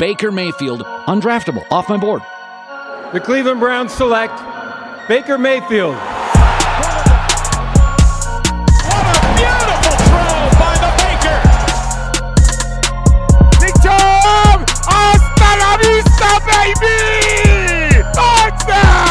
Baker 0.00 0.32
Mayfield, 0.32 0.80
undraftable, 1.08 1.70
off 1.70 1.90
my 1.90 1.98
board. 1.98 2.22
The 3.12 3.20
Cleveland 3.20 3.60
Browns 3.60 3.92
select 3.92 4.32
Baker 5.06 5.36
Mayfield. 5.36 5.94
What 5.94 6.04
a 9.04 9.20
beautiful 9.36 9.92
throw 10.08 10.48
by 10.56 10.72
the 10.80 10.88
Baker. 11.04 11.36
Victor 13.60 14.00
Oscaravista, 14.88 16.32
baby! 16.48 18.00
Touchdown! 18.14 19.10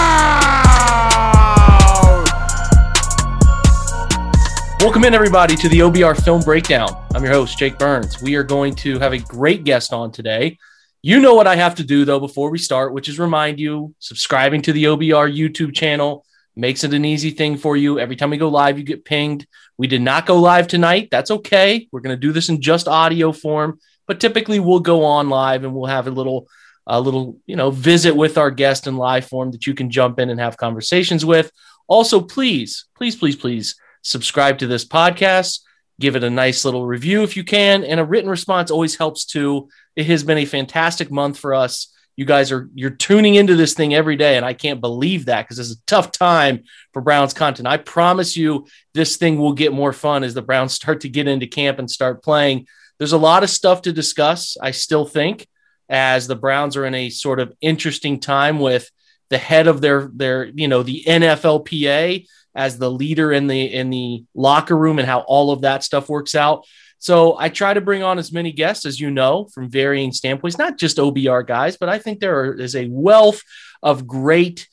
Welcome 4.79 5.03
in, 5.03 5.13
everybody, 5.13 5.55
to 5.55 5.69
the 5.69 5.81
OBR 5.81 6.19
Film 6.23 6.41
Breakdown. 6.41 6.89
I'm 7.13 7.23
your 7.23 7.33
host, 7.33 7.59
Jake 7.59 7.77
Burns. 7.77 8.19
We 8.23 8.33
are 8.33 8.43
going 8.43 8.73
to 8.77 8.97
have 8.97 9.13
a 9.13 9.19
great 9.19 9.63
guest 9.65 9.93
on 9.93 10.11
today. 10.11 10.57
You 11.01 11.21
know 11.21 11.33
what 11.33 11.47
I 11.47 11.55
have 11.55 11.75
to 11.75 11.83
do, 11.83 12.03
though, 12.03 12.19
before 12.19 12.49
we 12.49 12.57
start, 12.57 12.93
which 12.93 13.07
is 13.07 13.19
remind 13.19 13.59
you 13.59 13.95
subscribing 13.99 14.61
to 14.63 14.73
the 14.73 14.83
OBR 14.85 15.33
YouTube 15.33 15.73
channel 15.73 16.25
makes 16.57 16.83
it 16.83 16.93
an 16.93 17.05
easy 17.05 17.31
thing 17.31 17.57
for 17.57 17.77
you. 17.77 17.99
Every 17.99 18.17
time 18.17 18.31
we 18.31 18.37
go 18.37 18.49
live, 18.49 18.77
you 18.77 18.83
get 18.83 19.05
pinged. 19.05 19.47
We 19.77 19.87
did 19.87 20.01
not 20.01 20.25
go 20.25 20.37
live 20.37 20.67
tonight. 20.67 21.07
That's 21.09 21.31
okay. 21.31 21.87
We're 21.91 22.01
going 22.01 22.15
to 22.15 22.19
do 22.19 22.33
this 22.33 22.49
in 22.49 22.61
just 22.61 22.89
audio 22.89 23.31
form, 23.31 23.79
but 24.07 24.19
typically 24.19 24.59
we'll 24.59 24.81
go 24.81 25.05
on 25.05 25.29
live 25.29 25.63
and 25.63 25.73
we'll 25.73 25.85
have 25.85 26.07
a 26.07 26.11
little 26.11 26.47
a 26.85 26.99
little, 26.99 27.37
you 27.45 27.55
know, 27.55 27.69
visit 27.69 28.15
with 28.15 28.37
our 28.37 28.49
guest 28.49 28.87
in 28.87 28.97
live 28.97 29.25
form 29.25 29.51
that 29.51 29.67
you 29.67 29.75
can 29.75 29.91
jump 29.91 30.19
in 30.19 30.31
and 30.31 30.39
have 30.39 30.57
conversations 30.57 31.23
with. 31.23 31.51
Also, 31.87 32.19
please, 32.19 32.85
please, 32.95 33.15
please, 33.15 33.35
please 33.35 33.75
subscribe 34.01 34.57
to 34.57 34.67
this 34.67 34.85
podcast. 34.85 35.59
Give 35.99 36.15
it 36.15 36.23
a 36.23 36.29
nice 36.29 36.65
little 36.65 36.85
review 36.85 37.23
if 37.23 37.35
you 37.35 37.43
can. 37.43 37.83
And 37.83 37.99
a 37.99 38.05
written 38.05 38.29
response 38.29 38.71
always 38.71 38.97
helps 38.97 39.25
too. 39.25 39.69
It 39.95 40.05
has 40.07 40.23
been 40.23 40.37
a 40.37 40.45
fantastic 40.45 41.11
month 41.11 41.37
for 41.37 41.53
us. 41.53 41.93
You 42.15 42.25
guys 42.25 42.51
are 42.51 42.69
you're 42.73 42.89
tuning 42.89 43.35
into 43.35 43.55
this 43.55 43.73
thing 43.73 43.93
every 43.93 44.17
day, 44.17 44.35
and 44.35 44.45
I 44.45 44.53
can't 44.53 44.81
believe 44.81 45.25
that 45.25 45.43
because 45.43 45.59
it's 45.59 45.79
a 45.79 45.85
tough 45.85 46.11
time 46.11 46.63
for 46.91 47.01
Browns 47.01 47.33
content. 47.33 47.67
I 47.67 47.77
promise 47.77 48.35
you, 48.35 48.67
this 48.93 49.15
thing 49.15 49.37
will 49.37 49.53
get 49.53 49.71
more 49.71 49.93
fun 49.93 50.23
as 50.23 50.33
the 50.33 50.41
Browns 50.41 50.73
start 50.79 51.01
to 51.01 51.09
get 51.09 51.27
into 51.27 51.47
camp 51.47 51.79
and 51.79 51.89
start 51.89 52.23
playing. 52.23 52.67
There's 52.97 53.13
a 53.13 53.17
lot 53.17 53.43
of 53.43 53.49
stuff 53.49 53.83
to 53.83 53.93
discuss. 53.93 54.57
I 54.61 54.71
still 54.71 55.05
think 55.05 55.47
as 55.87 56.27
the 56.27 56.35
Browns 56.35 56.75
are 56.75 56.85
in 56.85 56.93
a 56.93 57.09
sort 57.09 57.39
of 57.39 57.53
interesting 57.61 58.19
time 58.19 58.59
with 58.59 58.89
the 59.29 59.37
head 59.37 59.67
of 59.67 59.81
their 59.81 60.09
their 60.13 60.45
you 60.45 60.67
know 60.67 60.83
the 60.83 61.03
NFLPA 61.07 62.25
as 62.59 62.77
the 62.77 62.91
leader 62.91 63.31
in 63.31 63.47
the 63.47 63.73
in 63.73 63.89
the 63.89 64.25
locker 64.35 64.77
room 64.77 64.99
and 64.99 65.07
how 65.07 65.21
all 65.21 65.51
of 65.51 65.61
that 65.61 65.81
stuff 65.81 66.09
works 66.09 66.35
out. 66.35 66.65
So 66.97 67.37
I 67.39 67.47
try 67.47 67.73
to 67.73 67.79
bring 67.79 68.03
on 68.03 68.19
as 68.19 68.33
many 68.33 68.51
guests 68.51 68.85
as 68.85 68.99
you 68.99 69.09
know 69.09 69.47
from 69.53 69.69
varying 69.69 70.11
standpoints, 70.11 70.57
not 70.57 70.77
just 70.77 70.97
OBR 70.97 71.47
guys, 71.47 71.77
but 71.77 71.87
I 71.87 71.99
think 71.99 72.19
there 72.19 72.53
is 72.53 72.75
a 72.75 72.89
wealth 72.89 73.41
of 73.81 74.05
great 74.05 74.67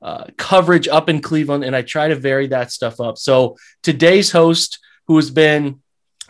uh, 0.00 0.26
coverage 0.36 0.86
up 0.86 1.08
in 1.08 1.20
Cleveland, 1.20 1.64
and 1.64 1.74
I 1.74 1.82
try 1.82 2.06
to 2.06 2.14
vary 2.14 2.46
that 2.48 2.70
stuff 2.70 3.00
up. 3.00 3.18
So 3.18 3.56
today's 3.82 4.30
host, 4.30 4.78
who 5.08 5.16
has 5.16 5.32
been 5.32 5.80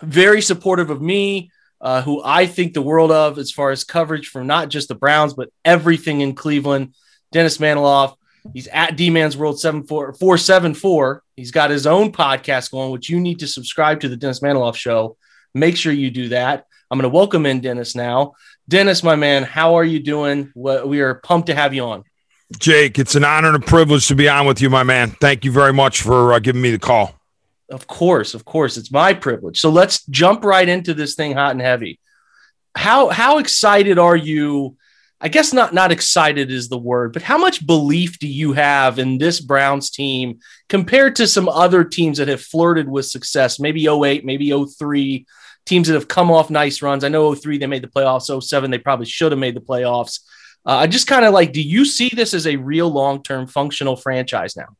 very 0.00 0.40
supportive 0.40 0.88
of 0.88 1.02
me, 1.02 1.50
uh, 1.82 2.00
who 2.00 2.22
I 2.24 2.46
think 2.46 2.72
the 2.72 2.80
world 2.80 3.10
of 3.10 3.38
as 3.38 3.52
far 3.52 3.70
as 3.70 3.84
coverage 3.84 4.28
from 4.28 4.46
not 4.46 4.70
just 4.70 4.88
the 4.88 4.94
Browns, 4.94 5.34
but 5.34 5.50
everything 5.62 6.22
in 6.22 6.34
Cleveland. 6.34 6.94
Dennis 7.32 7.58
Manoloff. 7.58 8.14
He's 8.52 8.68
at 8.68 8.96
D 8.96 9.10
Man's 9.10 9.36
World 9.36 9.60
474. 9.60 11.22
He's 11.36 11.50
got 11.50 11.70
his 11.70 11.86
own 11.86 12.12
podcast 12.12 12.70
going, 12.70 12.90
which 12.90 13.08
you 13.08 13.20
need 13.20 13.38
to 13.40 13.46
subscribe 13.46 14.00
to 14.00 14.08
the 14.08 14.16
Dennis 14.16 14.40
Manoloff 14.40 14.76
Show. 14.76 15.16
Make 15.54 15.76
sure 15.76 15.92
you 15.92 16.10
do 16.10 16.28
that. 16.30 16.66
I'm 16.90 16.98
going 16.98 17.10
to 17.10 17.14
welcome 17.14 17.46
in 17.46 17.60
Dennis 17.60 17.94
now. 17.94 18.34
Dennis, 18.68 19.02
my 19.02 19.16
man, 19.16 19.44
how 19.44 19.74
are 19.76 19.84
you 19.84 20.00
doing? 20.00 20.52
We 20.54 21.00
are 21.00 21.14
pumped 21.14 21.46
to 21.46 21.54
have 21.54 21.72
you 21.72 21.84
on. 21.84 22.04
Jake, 22.58 22.98
it's 22.98 23.14
an 23.14 23.24
honor 23.24 23.48
and 23.48 23.56
a 23.56 23.66
privilege 23.66 24.08
to 24.08 24.14
be 24.14 24.28
on 24.28 24.46
with 24.46 24.60
you, 24.60 24.68
my 24.68 24.82
man. 24.82 25.10
Thank 25.10 25.44
you 25.44 25.52
very 25.52 25.72
much 25.72 26.02
for 26.02 26.34
uh, 26.34 26.38
giving 26.38 26.60
me 26.60 26.70
the 26.70 26.78
call. 26.78 27.14
Of 27.70 27.86
course, 27.86 28.34
of 28.34 28.44
course, 28.44 28.76
it's 28.76 28.92
my 28.92 29.14
privilege. 29.14 29.58
So 29.58 29.70
let's 29.70 30.04
jump 30.06 30.44
right 30.44 30.68
into 30.68 30.92
this 30.92 31.14
thing 31.14 31.32
hot 31.32 31.52
and 31.52 31.60
heavy. 31.60 31.98
How 32.74 33.08
how 33.08 33.38
excited 33.38 33.98
are 33.98 34.16
you? 34.16 34.76
I 35.24 35.28
guess 35.28 35.52
not 35.52 35.72
not 35.72 35.92
excited 35.92 36.50
is 36.50 36.68
the 36.68 36.78
word, 36.78 37.12
but 37.12 37.22
how 37.22 37.38
much 37.38 37.64
belief 37.64 38.18
do 38.18 38.26
you 38.26 38.54
have 38.54 38.98
in 38.98 39.18
this 39.18 39.40
Browns 39.40 39.88
team 39.88 40.40
compared 40.68 41.14
to 41.16 41.28
some 41.28 41.48
other 41.48 41.84
teams 41.84 42.18
that 42.18 42.26
have 42.26 42.42
flirted 42.42 42.88
with 42.88 43.06
success? 43.06 43.60
Maybe 43.60 43.86
08, 43.86 44.24
maybe 44.24 44.50
03, 44.50 45.24
teams 45.64 45.86
that 45.86 45.94
have 45.94 46.08
come 46.08 46.32
off 46.32 46.50
nice 46.50 46.82
runs. 46.82 47.04
I 47.04 47.08
know 47.08 47.32
03 47.32 47.58
they 47.58 47.66
made 47.66 47.84
the 47.84 47.88
playoffs, 47.88 48.42
07 48.42 48.72
they 48.72 48.78
probably 48.78 49.06
should 49.06 49.30
have 49.30 49.38
made 49.38 49.54
the 49.54 49.60
playoffs. 49.60 50.20
Uh, 50.66 50.76
I 50.76 50.86
just 50.88 51.06
kind 51.06 51.24
of 51.24 51.32
like, 51.32 51.52
do 51.52 51.62
you 51.62 51.84
see 51.84 52.08
this 52.08 52.34
as 52.34 52.48
a 52.48 52.56
real 52.56 52.88
long 52.88 53.22
term 53.22 53.46
functional 53.46 53.94
franchise 53.94 54.56
now? 54.56 54.76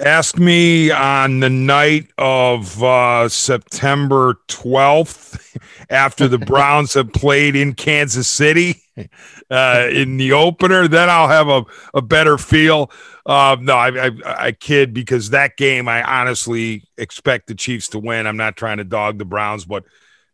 Ask 0.00 0.38
me 0.38 0.90
on 0.90 1.38
the 1.38 1.48
night 1.48 2.08
of 2.18 2.82
uh, 2.82 3.28
September 3.28 4.40
12th 4.48 5.56
after 5.90 6.26
the 6.26 6.38
Browns 6.38 6.94
have 6.94 7.12
played 7.12 7.54
in 7.54 7.74
Kansas 7.74 8.26
City 8.26 8.82
uh, 9.50 9.86
in 9.92 10.16
the 10.16 10.32
opener. 10.32 10.88
Then 10.88 11.08
I'll 11.08 11.28
have 11.28 11.48
a, 11.48 11.64
a 11.94 12.02
better 12.02 12.38
feel. 12.38 12.90
Uh, 13.24 13.56
no, 13.60 13.74
I, 13.74 14.06
I, 14.06 14.10
I 14.24 14.52
kid 14.52 14.94
because 14.94 15.30
that 15.30 15.56
game, 15.56 15.86
I 15.86 16.02
honestly 16.02 16.82
expect 16.98 17.46
the 17.46 17.54
Chiefs 17.54 17.86
to 17.90 18.00
win. 18.00 18.26
I'm 18.26 18.36
not 18.36 18.56
trying 18.56 18.78
to 18.78 18.84
dog 18.84 19.18
the 19.18 19.24
Browns, 19.24 19.64
but 19.64 19.84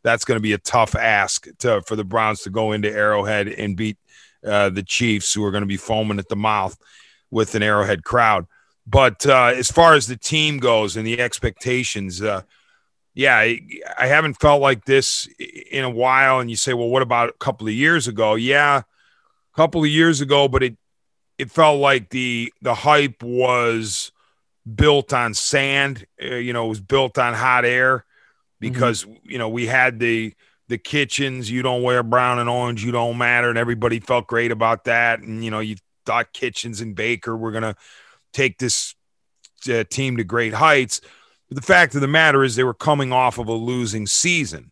that's 0.02 0.24
going 0.24 0.38
to 0.38 0.42
be 0.42 0.54
a 0.54 0.58
tough 0.58 0.94
ask 0.94 1.46
to, 1.58 1.82
for 1.82 1.96
the 1.96 2.04
Browns 2.04 2.40
to 2.42 2.50
go 2.50 2.72
into 2.72 2.90
Arrowhead 2.90 3.46
and 3.46 3.76
beat 3.76 3.98
uh, 4.42 4.70
the 4.70 4.82
Chiefs, 4.82 5.34
who 5.34 5.44
are 5.44 5.50
going 5.50 5.64
to 5.64 5.66
be 5.66 5.76
foaming 5.76 6.18
at 6.18 6.28
the 6.28 6.36
mouth 6.36 6.78
with 7.30 7.54
an 7.54 7.62
Arrowhead 7.62 8.04
crowd. 8.04 8.46
But 8.90 9.24
uh, 9.24 9.52
as 9.54 9.70
far 9.70 9.94
as 9.94 10.06
the 10.06 10.16
team 10.16 10.58
goes 10.58 10.96
and 10.96 11.06
the 11.06 11.20
expectations, 11.20 12.20
uh, 12.22 12.42
yeah, 13.14 13.36
I, 13.36 13.60
I, 13.96 14.06
haven't 14.06 14.34
felt 14.34 14.60
like 14.60 14.84
this 14.84 15.28
in 15.38 15.84
a 15.84 15.90
while. 15.90 16.40
And 16.40 16.50
you 16.50 16.56
say, 16.56 16.74
well, 16.74 16.88
what 16.88 17.02
about 17.02 17.28
a 17.28 17.34
couple 17.34 17.68
of 17.68 17.72
years 17.72 18.08
ago? 18.08 18.34
Yeah, 18.34 18.78
a 18.78 19.56
couple 19.56 19.82
of 19.82 19.88
years 19.88 20.20
ago, 20.20 20.48
but 20.48 20.62
it 20.62 20.76
it 21.38 21.50
felt 21.50 21.80
like 21.80 22.10
the 22.10 22.52
the 22.62 22.74
hype 22.74 23.22
was 23.22 24.10
built 24.74 25.12
on 25.12 25.34
sand. 25.34 26.06
Uh, 26.20 26.34
you 26.36 26.52
know, 26.52 26.66
it 26.66 26.70
was 26.70 26.80
built 26.80 27.16
on 27.16 27.34
hot 27.34 27.64
air 27.64 28.04
because 28.58 29.04
mm-hmm. 29.04 29.30
you 29.30 29.38
know 29.38 29.48
we 29.48 29.66
had 29.66 30.00
the 30.00 30.34
the 30.68 30.78
kitchens. 30.78 31.48
You 31.48 31.62
don't 31.62 31.82
wear 31.82 32.02
brown 32.02 32.40
and 32.40 32.50
orange, 32.50 32.84
you 32.84 32.92
don't 32.92 33.18
matter, 33.18 33.50
and 33.50 33.58
everybody 33.58 34.00
felt 34.00 34.26
great 34.26 34.50
about 34.50 34.84
that. 34.84 35.20
And 35.20 35.44
you 35.44 35.50
know, 35.50 35.60
you 35.60 35.76
thought 36.06 36.32
Kitchens 36.32 36.80
and 36.80 36.94
Baker 36.94 37.36
were 37.36 37.52
gonna 37.52 37.76
take 38.32 38.58
this 38.58 38.94
uh, 39.70 39.84
team 39.90 40.16
to 40.16 40.24
great 40.24 40.54
heights. 40.54 41.00
But 41.48 41.56
the 41.56 41.62
fact 41.62 41.94
of 41.94 42.00
the 42.00 42.08
matter 42.08 42.44
is, 42.44 42.56
they 42.56 42.64
were 42.64 42.74
coming 42.74 43.12
off 43.12 43.38
of 43.38 43.48
a 43.48 43.52
losing 43.52 44.06
season. 44.06 44.70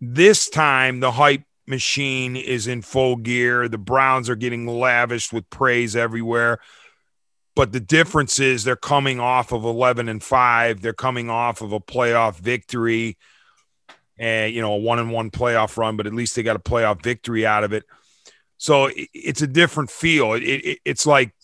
This 0.00 0.48
time, 0.48 1.00
the 1.00 1.12
hype 1.12 1.44
machine 1.66 2.36
is 2.36 2.66
in 2.66 2.82
full 2.82 3.16
gear. 3.16 3.68
The 3.68 3.78
Browns 3.78 4.28
are 4.28 4.36
getting 4.36 4.66
lavished 4.66 5.32
with 5.32 5.48
praise 5.48 5.96
everywhere. 5.96 6.58
But 7.56 7.72
the 7.72 7.80
difference 7.80 8.38
is 8.38 8.64
they're 8.64 8.76
coming 8.76 9.20
off 9.20 9.52
of 9.52 9.64
11 9.64 10.08
and 10.08 10.22
5. 10.22 10.80
They're 10.80 10.92
coming 10.92 11.30
off 11.30 11.62
of 11.62 11.72
a 11.72 11.80
playoff 11.80 12.38
victory 12.38 13.16
and, 14.18 14.54
you 14.54 14.60
know, 14.60 14.74
a 14.74 14.78
one 14.78 14.98
and 14.98 15.10
one 15.10 15.30
playoff 15.30 15.76
run, 15.76 15.96
but 15.96 16.06
at 16.06 16.14
least 16.14 16.36
they 16.36 16.42
got 16.42 16.56
a 16.56 16.60
playoff 16.60 17.02
victory 17.02 17.46
out 17.46 17.64
of 17.64 17.72
it. 17.72 17.84
So 18.58 18.90
it's 18.94 19.42
a 19.42 19.46
different 19.46 19.90
feel. 19.90 20.34
It, 20.34 20.42
it, 20.42 20.78
it's 20.84 21.06
like 21.06 21.34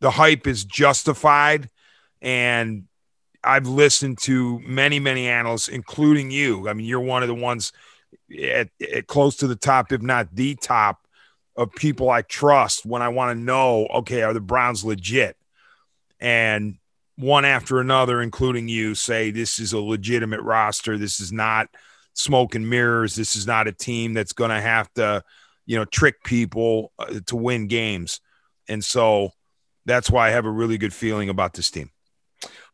the 0.00 0.10
hype 0.10 0.46
is 0.46 0.64
justified. 0.64 1.70
And 2.20 2.84
I've 3.42 3.66
listened 3.66 4.18
to 4.22 4.58
many, 4.60 5.00
many 5.00 5.28
analysts, 5.28 5.68
including 5.68 6.30
you. 6.30 6.68
I 6.68 6.74
mean, 6.74 6.86
you're 6.86 7.00
one 7.00 7.22
of 7.22 7.28
the 7.28 7.34
ones 7.34 7.72
at, 8.38 8.68
at 8.94 9.06
close 9.06 9.36
to 9.36 9.46
the 9.46 9.56
top, 9.56 9.92
if 9.92 10.02
not 10.02 10.34
the 10.34 10.54
top, 10.56 11.06
of 11.56 11.72
people 11.72 12.08
I 12.08 12.22
trust 12.22 12.86
when 12.86 13.02
I 13.02 13.08
want 13.08 13.36
to 13.36 13.44
know, 13.44 13.86
okay, 13.86 14.22
are 14.22 14.32
the 14.32 14.40
Browns 14.40 14.82
legit? 14.82 15.36
And 16.18 16.78
one 17.16 17.44
after 17.44 17.80
another, 17.80 18.22
including 18.22 18.68
you, 18.68 18.94
say 18.94 19.30
this 19.30 19.58
is 19.58 19.74
a 19.74 19.78
legitimate 19.78 20.40
roster. 20.40 20.96
This 20.96 21.20
is 21.20 21.32
not 21.32 21.68
smoke 22.14 22.54
and 22.54 22.70
mirrors. 22.70 23.14
This 23.14 23.36
is 23.36 23.46
not 23.46 23.68
a 23.68 23.72
team 23.72 24.14
that's 24.14 24.32
going 24.32 24.50
to 24.50 24.60
have 24.60 24.92
to, 24.94 25.22
you 25.66 25.76
know, 25.76 25.84
trick 25.84 26.22
people 26.24 26.92
uh, 26.98 27.20
to 27.26 27.36
win 27.36 27.66
games. 27.66 28.20
And 28.68 28.82
so 28.82 29.32
that's 29.90 30.10
why 30.10 30.28
I 30.28 30.30
have 30.30 30.46
a 30.46 30.50
really 30.50 30.78
good 30.78 30.94
feeling 30.94 31.28
about 31.28 31.54
this 31.54 31.70
team. 31.70 31.90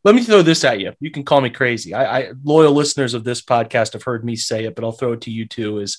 Let 0.05 0.15
me 0.15 0.23
throw 0.23 0.43
this 0.43 0.65
at 0.65 0.81
you. 0.81 0.93
You 1.01 1.11
can 1.11 1.25
call 1.25 1.41
me 1.41 1.51
crazy. 1.51 1.93
I, 1.93 2.19
I 2.19 2.33
loyal 2.45 2.73
listeners 2.73 3.15
of 3.15 3.25
this 3.25 3.43
podcast 3.43 3.95
have 3.95 4.05
heard 4.05 4.25
me 4.25 4.37
say 4.37 4.65
it, 4.65 4.75
but 4.77 4.85
I'll 4.85 4.93
throw 4.93 5.13
it 5.13 5.23
to 5.23 5.31
you 5.31 5.47
too. 5.47 5.81
Is 5.81 5.99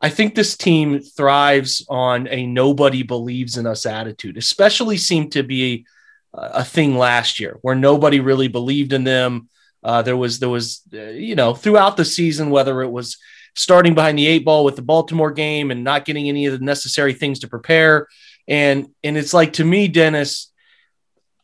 I 0.00 0.10
think 0.10 0.34
this 0.34 0.56
team 0.56 1.00
thrives 1.00 1.84
on 1.88 2.28
a 2.28 2.46
nobody 2.46 3.02
believes 3.02 3.56
in 3.56 3.66
us 3.66 3.86
attitude, 3.86 4.36
especially 4.36 4.98
seemed 4.98 5.32
to 5.32 5.42
be 5.42 5.86
a 6.34 6.64
thing 6.64 6.96
last 6.96 7.38
year 7.38 7.58
where 7.62 7.74
nobody 7.74 8.20
really 8.20 8.48
believed 8.48 8.92
in 8.92 9.04
them. 9.04 9.48
Uh, 9.82 10.02
there 10.02 10.16
was 10.16 10.38
there 10.38 10.48
was 10.48 10.82
uh, 10.92 11.02
you 11.10 11.34
know 11.34 11.54
throughout 11.54 11.96
the 11.96 12.04
season 12.04 12.50
whether 12.50 12.82
it 12.82 12.90
was 12.90 13.18
starting 13.54 13.94
behind 13.94 14.18
the 14.18 14.26
eight 14.26 14.44
ball 14.44 14.64
with 14.64 14.76
the 14.76 14.82
Baltimore 14.82 15.30
game 15.30 15.70
and 15.70 15.84
not 15.84 16.04
getting 16.04 16.28
any 16.28 16.46
of 16.46 16.58
the 16.58 16.64
necessary 16.64 17.12
things 17.12 17.38
to 17.40 17.48
prepare, 17.48 18.08
and 18.48 18.88
and 19.02 19.16
it's 19.16 19.34
like 19.34 19.54
to 19.54 19.64
me, 19.64 19.88
Dennis, 19.88 20.52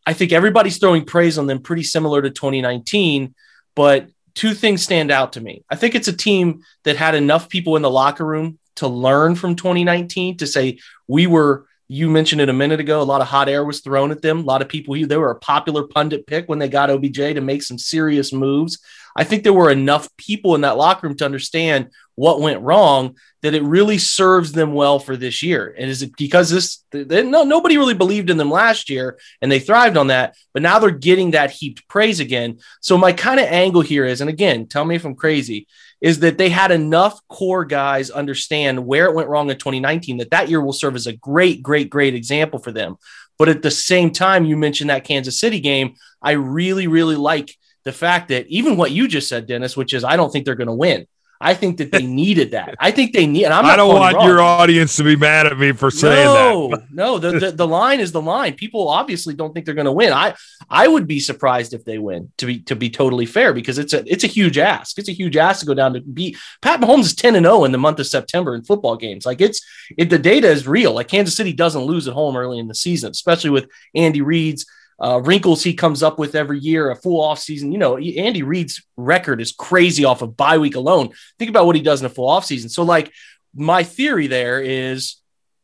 I 0.06 0.12
think 0.12 0.32
everybody's 0.32 0.79
throwing 0.79 1.05
praise 1.05 1.38
on 1.38 1.47
them 1.47 1.61
pretty 1.61 1.82
similar 1.82 2.23
to 2.23 2.31
2019, 2.31 3.35
but 3.75 4.08
two 4.35 4.55
things 4.55 4.82
stand 4.82 5.11
out 5.11 5.35
to 5.35 5.41
me. 5.41 5.64
I 5.70 5.76
think 5.76 5.94
it's 5.94 6.08
a 6.08 6.17
team 6.17 6.62
that 6.85 6.97
had 6.97 7.14
enough 7.14 7.49
people 7.49 7.76
in 7.76 7.82
the 7.82 7.91
locker 7.91 8.25
room 8.25 8.58
to 8.76 8.88
learn 8.88 9.35
from 9.35 9.56
2019 9.56 10.38
to 10.38 10.47
say 10.47 10.79
we 11.06 11.26
were 11.26 11.67
you 11.93 12.08
mentioned 12.08 12.41
it 12.41 12.49
a 12.49 12.52
minute 12.52 12.79
ago. 12.79 13.02
A 13.02 13.02
lot 13.02 13.20
of 13.20 13.26
hot 13.26 13.49
air 13.49 13.64
was 13.64 13.81
thrown 13.81 14.12
at 14.12 14.23
them. 14.23 14.38
A 14.38 14.43
lot 14.43 14.62
of 14.62 14.69
people, 14.69 14.94
they 14.94 15.17
were 15.17 15.32
a 15.32 15.41
popular 15.41 15.88
pundit 15.88 16.25
pick 16.25 16.49
when 16.49 16.61
they 16.61 16.69
got 16.69 16.88
OBJ 16.88 17.17
to 17.17 17.41
make 17.41 17.64
some 17.64 17.79
serious 17.79 18.32
moves. 18.32 18.79
I 19.16 19.24
think 19.24 19.42
there 19.42 19.52
were 19.52 19.70
enough 19.70 20.08
people 20.16 20.54
in 20.54 20.60
that 20.62 20.76
locker 20.76 21.06
room 21.06 21.16
to 21.16 21.24
understand 21.24 21.90
what 22.14 22.40
went 22.40 22.60
wrong 22.60 23.16
that 23.42 23.54
it 23.54 23.62
really 23.62 23.96
serves 23.96 24.52
them 24.52 24.74
well 24.74 24.98
for 24.98 25.16
this 25.16 25.42
year. 25.42 25.74
And 25.78 25.90
is 25.90 26.02
it 26.02 26.14
because 26.16 26.50
this 26.50 26.84
they, 26.90 27.22
no 27.22 27.44
nobody 27.44 27.78
really 27.78 27.94
believed 27.94 28.28
in 28.28 28.36
them 28.36 28.50
last 28.50 28.90
year 28.90 29.18
and 29.40 29.50
they 29.50 29.58
thrived 29.58 29.96
on 29.96 30.08
that, 30.08 30.36
but 30.52 30.62
now 30.62 30.78
they're 30.78 30.90
getting 30.90 31.30
that 31.30 31.50
heaped 31.50 31.88
praise 31.88 32.20
again. 32.20 32.58
So 32.80 32.98
my 32.98 33.12
kind 33.12 33.40
of 33.40 33.46
angle 33.46 33.80
here 33.80 34.04
is, 34.04 34.20
and 34.20 34.28
again, 34.28 34.66
tell 34.66 34.84
me 34.84 34.96
if 34.96 35.04
I'm 35.04 35.14
crazy, 35.14 35.66
is 36.00 36.20
that 36.20 36.38
they 36.38 36.50
had 36.50 36.70
enough 36.70 37.20
core 37.28 37.64
guys 37.64 38.10
understand 38.10 38.86
where 38.86 39.06
it 39.06 39.14
went 39.14 39.28
wrong 39.28 39.50
in 39.50 39.56
2019 39.56 40.18
that 40.18 40.30
that 40.30 40.48
year 40.48 40.60
will 40.60 40.72
serve 40.72 40.96
as 40.96 41.06
a 41.06 41.16
great, 41.16 41.62
great, 41.62 41.90
great 41.90 42.14
example 42.14 42.58
for 42.58 42.72
them. 42.72 42.96
But 43.38 43.48
at 43.48 43.62
the 43.62 43.70
same 43.70 44.10
time, 44.10 44.44
you 44.44 44.56
mentioned 44.56 44.90
that 44.90 45.04
Kansas 45.04 45.40
City 45.40 45.60
game. 45.60 45.94
I 46.20 46.32
really, 46.32 46.86
really 46.86 47.16
like 47.16 47.56
the 47.84 47.92
fact 47.92 48.28
that 48.28 48.46
even 48.48 48.76
what 48.76 48.90
you 48.90 49.08
just 49.08 49.28
said, 49.28 49.46
Dennis, 49.46 49.76
which 49.76 49.94
is 49.94 50.04
I 50.04 50.16
don't 50.16 50.30
think 50.30 50.44
they're 50.44 50.54
going 50.54 50.68
to 50.68 50.74
win. 50.74 51.06
I 51.42 51.54
think 51.54 51.78
that 51.78 51.90
they 51.90 52.04
needed 52.04 52.50
that. 52.50 52.74
I 52.78 52.90
think 52.90 53.14
they 53.14 53.26
need. 53.26 53.46
I'm 53.46 53.64
not 53.64 53.72
I 53.72 53.76
don't 53.76 53.94
want 53.94 54.14
wrong. 54.14 54.26
your 54.26 54.42
audience 54.42 54.96
to 54.96 55.04
be 55.04 55.16
mad 55.16 55.46
at 55.46 55.58
me 55.58 55.72
for 55.72 55.90
saying 55.90 56.26
no, 56.26 56.68
that. 56.68 56.92
no, 56.92 57.18
the, 57.18 57.38
the 57.38 57.50
the 57.52 57.66
line 57.66 57.98
is 57.98 58.12
the 58.12 58.20
line. 58.20 58.52
People 58.54 58.90
obviously 58.90 59.32
don't 59.32 59.54
think 59.54 59.64
they're 59.64 59.74
going 59.74 59.86
to 59.86 59.92
win. 59.92 60.12
I 60.12 60.34
I 60.68 60.86
would 60.86 61.06
be 61.06 61.18
surprised 61.18 61.72
if 61.72 61.82
they 61.86 61.96
win. 61.96 62.30
To 62.38 62.46
be 62.46 62.60
to 62.64 62.76
be 62.76 62.90
totally 62.90 63.24
fair, 63.24 63.54
because 63.54 63.78
it's 63.78 63.94
a 63.94 64.04
it's 64.06 64.22
a 64.22 64.26
huge 64.26 64.58
ask. 64.58 64.98
It's 64.98 65.08
a 65.08 65.12
huge 65.12 65.38
ask 65.38 65.60
to 65.60 65.66
go 65.66 65.72
down 65.72 65.94
to 65.94 66.02
beat 66.02 66.36
Pat 66.60 66.78
Mahomes 66.78 67.06
is 67.06 67.14
ten 67.14 67.34
and 67.34 67.46
zero 67.46 67.60
oh 67.60 67.64
in 67.64 67.72
the 67.72 67.78
month 67.78 68.00
of 68.00 68.06
September 68.06 68.54
in 68.54 68.62
football 68.62 68.96
games. 68.96 69.24
Like 69.24 69.40
it's 69.40 69.64
it, 69.96 70.10
the 70.10 70.18
data 70.18 70.48
is 70.48 70.68
real. 70.68 70.92
Like 70.92 71.08
Kansas 71.08 71.34
City 71.36 71.54
doesn't 71.54 71.84
lose 71.84 72.06
at 72.06 72.12
home 72.12 72.36
early 72.36 72.58
in 72.58 72.68
the 72.68 72.74
season, 72.74 73.12
especially 73.12 73.50
with 73.50 73.66
Andy 73.94 74.20
Reid's 74.20 74.66
uh, 75.00 75.20
wrinkles 75.25 75.62
he 75.62 75.75
comes 75.75 76.02
up 76.02 76.19
with 76.19 76.35
every 76.35 76.58
year, 76.58 76.91
a 76.91 76.97
full 76.97 77.20
off 77.20 77.38
season. 77.38 77.73
You 77.73 77.79
know, 77.79 77.97
Andy 77.97 78.43
Reid's 78.43 78.82
record 78.97 79.41
is 79.41 79.52
crazy 79.52 80.05
off 80.05 80.23
of 80.23 80.37
bye 80.37 80.58
week 80.58 80.76
alone. 80.76 81.11
Think 81.38 81.49
about 81.49 81.67
what 81.67 81.76
he 81.76 81.82
does 81.82 82.00
in 82.00 82.06
a 82.06 82.11
full 82.11 82.29
off 82.29 82.44
season. 82.44 82.69
So, 82.69 82.82
like, 82.82 83.12
my 83.55 83.82
theory 83.82 84.26
there 84.26 84.61
is 84.61 85.17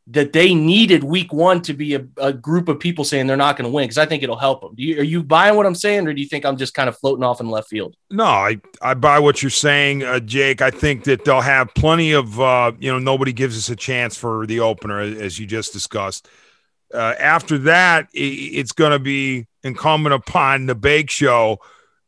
that 0.08 0.32
they 0.32 0.54
needed 0.54 1.02
week 1.02 1.32
one 1.32 1.60
to 1.60 1.74
be 1.74 1.94
a, 1.94 2.06
a 2.18 2.32
group 2.32 2.68
of 2.68 2.78
people 2.78 3.04
saying 3.04 3.26
they're 3.26 3.36
not 3.36 3.56
going 3.56 3.68
to 3.68 3.74
win 3.74 3.84
because 3.84 3.98
I 3.98 4.06
think 4.06 4.22
it'll 4.22 4.36
help 4.36 4.60
them. 4.60 4.74
You, 4.76 5.00
are 5.00 5.04
you 5.04 5.22
buying 5.22 5.56
what 5.56 5.66
I'm 5.66 5.74
saying, 5.74 6.06
or 6.06 6.14
do 6.14 6.20
you 6.20 6.28
think 6.28 6.44
I'm 6.44 6.56
just 6.56 6.74
kind 6.74 6.88
of 6.88 6.96
floating 6.96 7.24
off 7.24 7.40
in 7.40 7.50
left 7.50 7.68
field? 7.68 7.96
No, 8.10 8.24
I, 8.24 8.60
I 8.80 8.94
buy 8.94 9.18
what 9.18 9.42
you're 9.42 9.50
saying, 9.50 10.04
uh, 10.04 10.20
Jake. 10.20 10.62
I 10.62 10.70
think 10.70 11.04
that 11.04 11.24
they'll 11.24 11.40
have 11.40 11.74
plenty 11.74 12.12
of, 12.12 12.40
uh, 12.40 12.72
you 12.78 12.90
know, 12.90 13.00
nobody 13.00 13.32
gives 13.32 13.58
us 13.58 13.68
a 13.68 13.74
chance 13.74 14.16
for 14.16 14.46
the 14.46 14.60
opener, 14.60 15.00
as 15.00 15.40
you 15.40 15.46
just 15.46 15.72
discussed. 15.72 16.28
Uh, 16.92 17.14
after 17.18 17.58
that, 17.58 18.08
it's 18.12 18.72
going 18.72 18.92
to 18.92 18.98
be 18.98 19.46
incumbent 19.62 20.14
upon 20.14 20.66
the 20.66 20.74
Bake 20.74 21.10
Show 21.10 21.58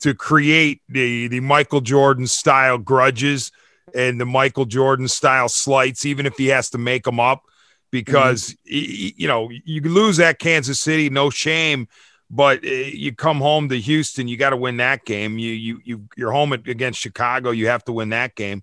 to 0.00 0.14
create 0.14 0.82
the 0.88 1.28
the 1.28 1.40
Michael 1.40 1.80
Jordan 1.80 2.26
style 2.26 2.78
grudges 2.78 3.50
and 3.94 4.20
the 4.20 4.26
Michael 4.26 4.64
Jordan 4.64 5.08
style 5.08 5.48
slights, 5.48 6.06
even 6.06 6.26
if 6.26 6.36
he 6.36 6.48
has 6.48 6.70
to 6.70 6.78
make 6.78 7.04
them 7.04 7.18
up, 7.18 7.42
because 7.90 8.56
mm-hmm. 8.70 9.20
you 9.20 9.28
know 9.28 9.50
you 9.50 9.80
lose 9.82 10.20
at 10.20 10.38
Kansas 10.38 10.80
City, 10.80 11.10
no 11.10 11.30
shame. 11.30 11.88
But 12.30 12.62
uh, 12.62 12.68
you 12.68 13.14
come 13.14 13.38
home 13.38 13.70
to 13.70 13.80
Houston, 13.80 14.28
you 14.28 14.36
got 14.36 14.50
to 14.50 14.56
win 14.56 14.76
that 14.78 15.04
game. 15.04 15.38
You 15.38 15.52
you 15.52 15.80
you 15.84 16.08
you're 16.16 16.32
home 16.32 16.52
against 16.52 17.00
Chicago, 17.00 17.50
you 17.50 17.68
have 17.68 17.84
to 17.84 17.92
win 17.92 18.10
that 18.10 18.34
game. 18.34 18.62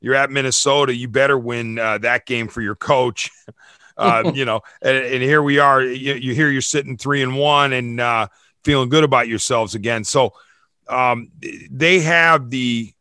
You're 0.00 0.14
at 0.14 0.30
Minnesota, 0.30 0.94
you 0.94 1.08
better 1.08 1.38
win 1.38 1.78
uh, 1.78 1.98
that 1.98 2.26
game 2.26 2.48
for 2.48 2.60
your 2.60 2.74
coach. 2.74 3.30
Uh, 3.96 4.30
you 4.34 4.44
know, 4.44 4.60
and, 4.82 4.96
and, 4.96 5.22
here 5.22 5.42
we 5.42 5.58
are. 5.58 5.82
You, 5.82 6.14
you, 6.14 6.34
hear 6.34 6.50
you're 6.50 6.60
sitting 6.60 6.96
three 6.96 7.22
and 7.22 7.36
one 7.36 7.72
and 7.72 8.00
uh, 8.00 8.28
feeling 8.64 8.88
good 8.88 9.04
about 9.04 9.28
yourselves 9.28 9.74
again. 9.74 10.04
So 10.04 10.34
um, 10.88 11.30
they 11.70 12.00
have 12.00 12.50
the. 12.50 12.92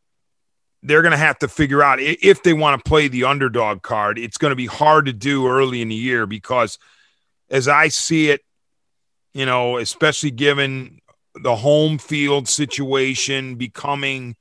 They're 0.84 1.02
going 1.02 1.14
to 1.14 1.18
have 1.18 1.40
to 1.40 1.48
figure 1.48 1.82
out 1.82 2.00
if 2.00 2.44
they 2.44 2.54
want 2.54 2.78
to 2.84 2.88
play 2.88 3.08
the 3.08 3.24
underdog 3.24 3.82
card. 3.82 4.20
It's 4.20 4.38
going 4.38 4.52
to 4.52 4.56
be 4.56 4.68
hard 4.68 5.08
to 5.08 5.14
do 5.14 5.48
early 5.48 5.82
in 5.82 5.88
the 5.88 5.96
year 5.96 6.28
because, 6.28 6.78
as 7.50 7.68
I 7.68 7.88
see 7.88 8.30
it, 8.30 8.42
you 9.34 9.48
know, 9.48 9.78
especially 9.78 10.30
given 10.30 11.02
the 11.34 11.56
home 11.56 11.98
field 11.98 12.48
situation 12.48 13.56
becoming 13.56 14.36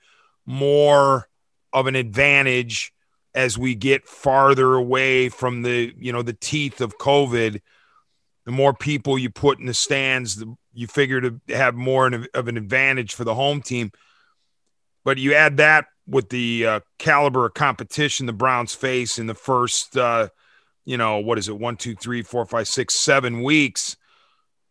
more 0.47 1.29
of 1.73 1.87
an 1.87 1.97
advantage 1.97 2.94
as 3.35 3.59
we 3.59 3.75
get 3.75 4.07
farther 4.07 4.75
away 4.75 5.29
from 5.29 5.63
the 5.63 5.93
you 5.99 6.13
know 6.13 6.23
the 6.23 6.33
teeth 6.33 6.81
of 6.81 6.99
covid 6.99 7.61
the 8.45 8.53
more 8.53 8.75
people 8.75 9.19
you 9.19 9.31
put 9.31 9.59
in 9.59 9.67
the 9.67 9.75
stands 9.75 10.37
the, 10.37 10.55
you 10.75 10.87
figure 10.87 11.21
to 11.21 11.41
have 11.49 11.75
more 11.75 12.07
of 12.35 12.49
an 12.49 12.57
advantage 12.57 13.15
for 13.15 13.25
the 13.25 13.35
home 13.35 13.63
team. 13.63 13.93
But 15.05 15.19
you 15.19 15.35
add 15.35 15.59
that 15.59 15.87
with 16.07 16.29
the 16.29 16.67
uh, 16.67 16.81
caliber 16.99 17.47
of 17.47 17.55
competition 17.55 18.27
the 18.27 18.33
browns 18.33 18.75
face 18.75 19.19
in 19.19 19.27
the 19.27 19.35
first 19.35 19.97
uh, 19.97 20.29
you 20.85 20.99
know 20.99 21.19
what 21.19 21.39
is 21.39 21.49
it? 21.49 21.59
One 21.59 21.77
two 21.77 21.95
three 21.95 22.23
four 22.23 22.45
five 22.45 22.69
six 22.69 22.95
seven 22.95 23.43
weeks. 23.43 23.97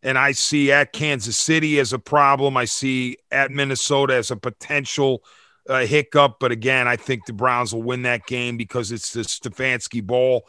And 0.05 0.17
i 0.17 0.33
see 0.33 0.69
at 0.71 0.91
kansas 0.91 1.37
city 1.37 1.79
as 1.79 1.93
a 1.93 1.99
problem. 1.99 2.57
I 2.57 2.65
see 2.65 3.17
at 3.31 3.51
minnesota 3.51 4.15
as 4.15 4.29
a 4.29 4.35
potential 4.35 5.23
uh, 5.67 5.85
hiccup. 5.85 6.37
But 6.39 6.51
again, 6.51 6.87
I 6.87 6.95
think 6.95 7.25
the 7.25 7.33
Browns 7.33 7.73
will 7.73 7.83
win 7.83 8.03
that 8.03 8.25
game 8.25 8.57
because 8.57 8.91
it's 8.91 9.13
the 9.13 9.21
Stefanski 9.21 10.03
Bowl. 10.03 10.47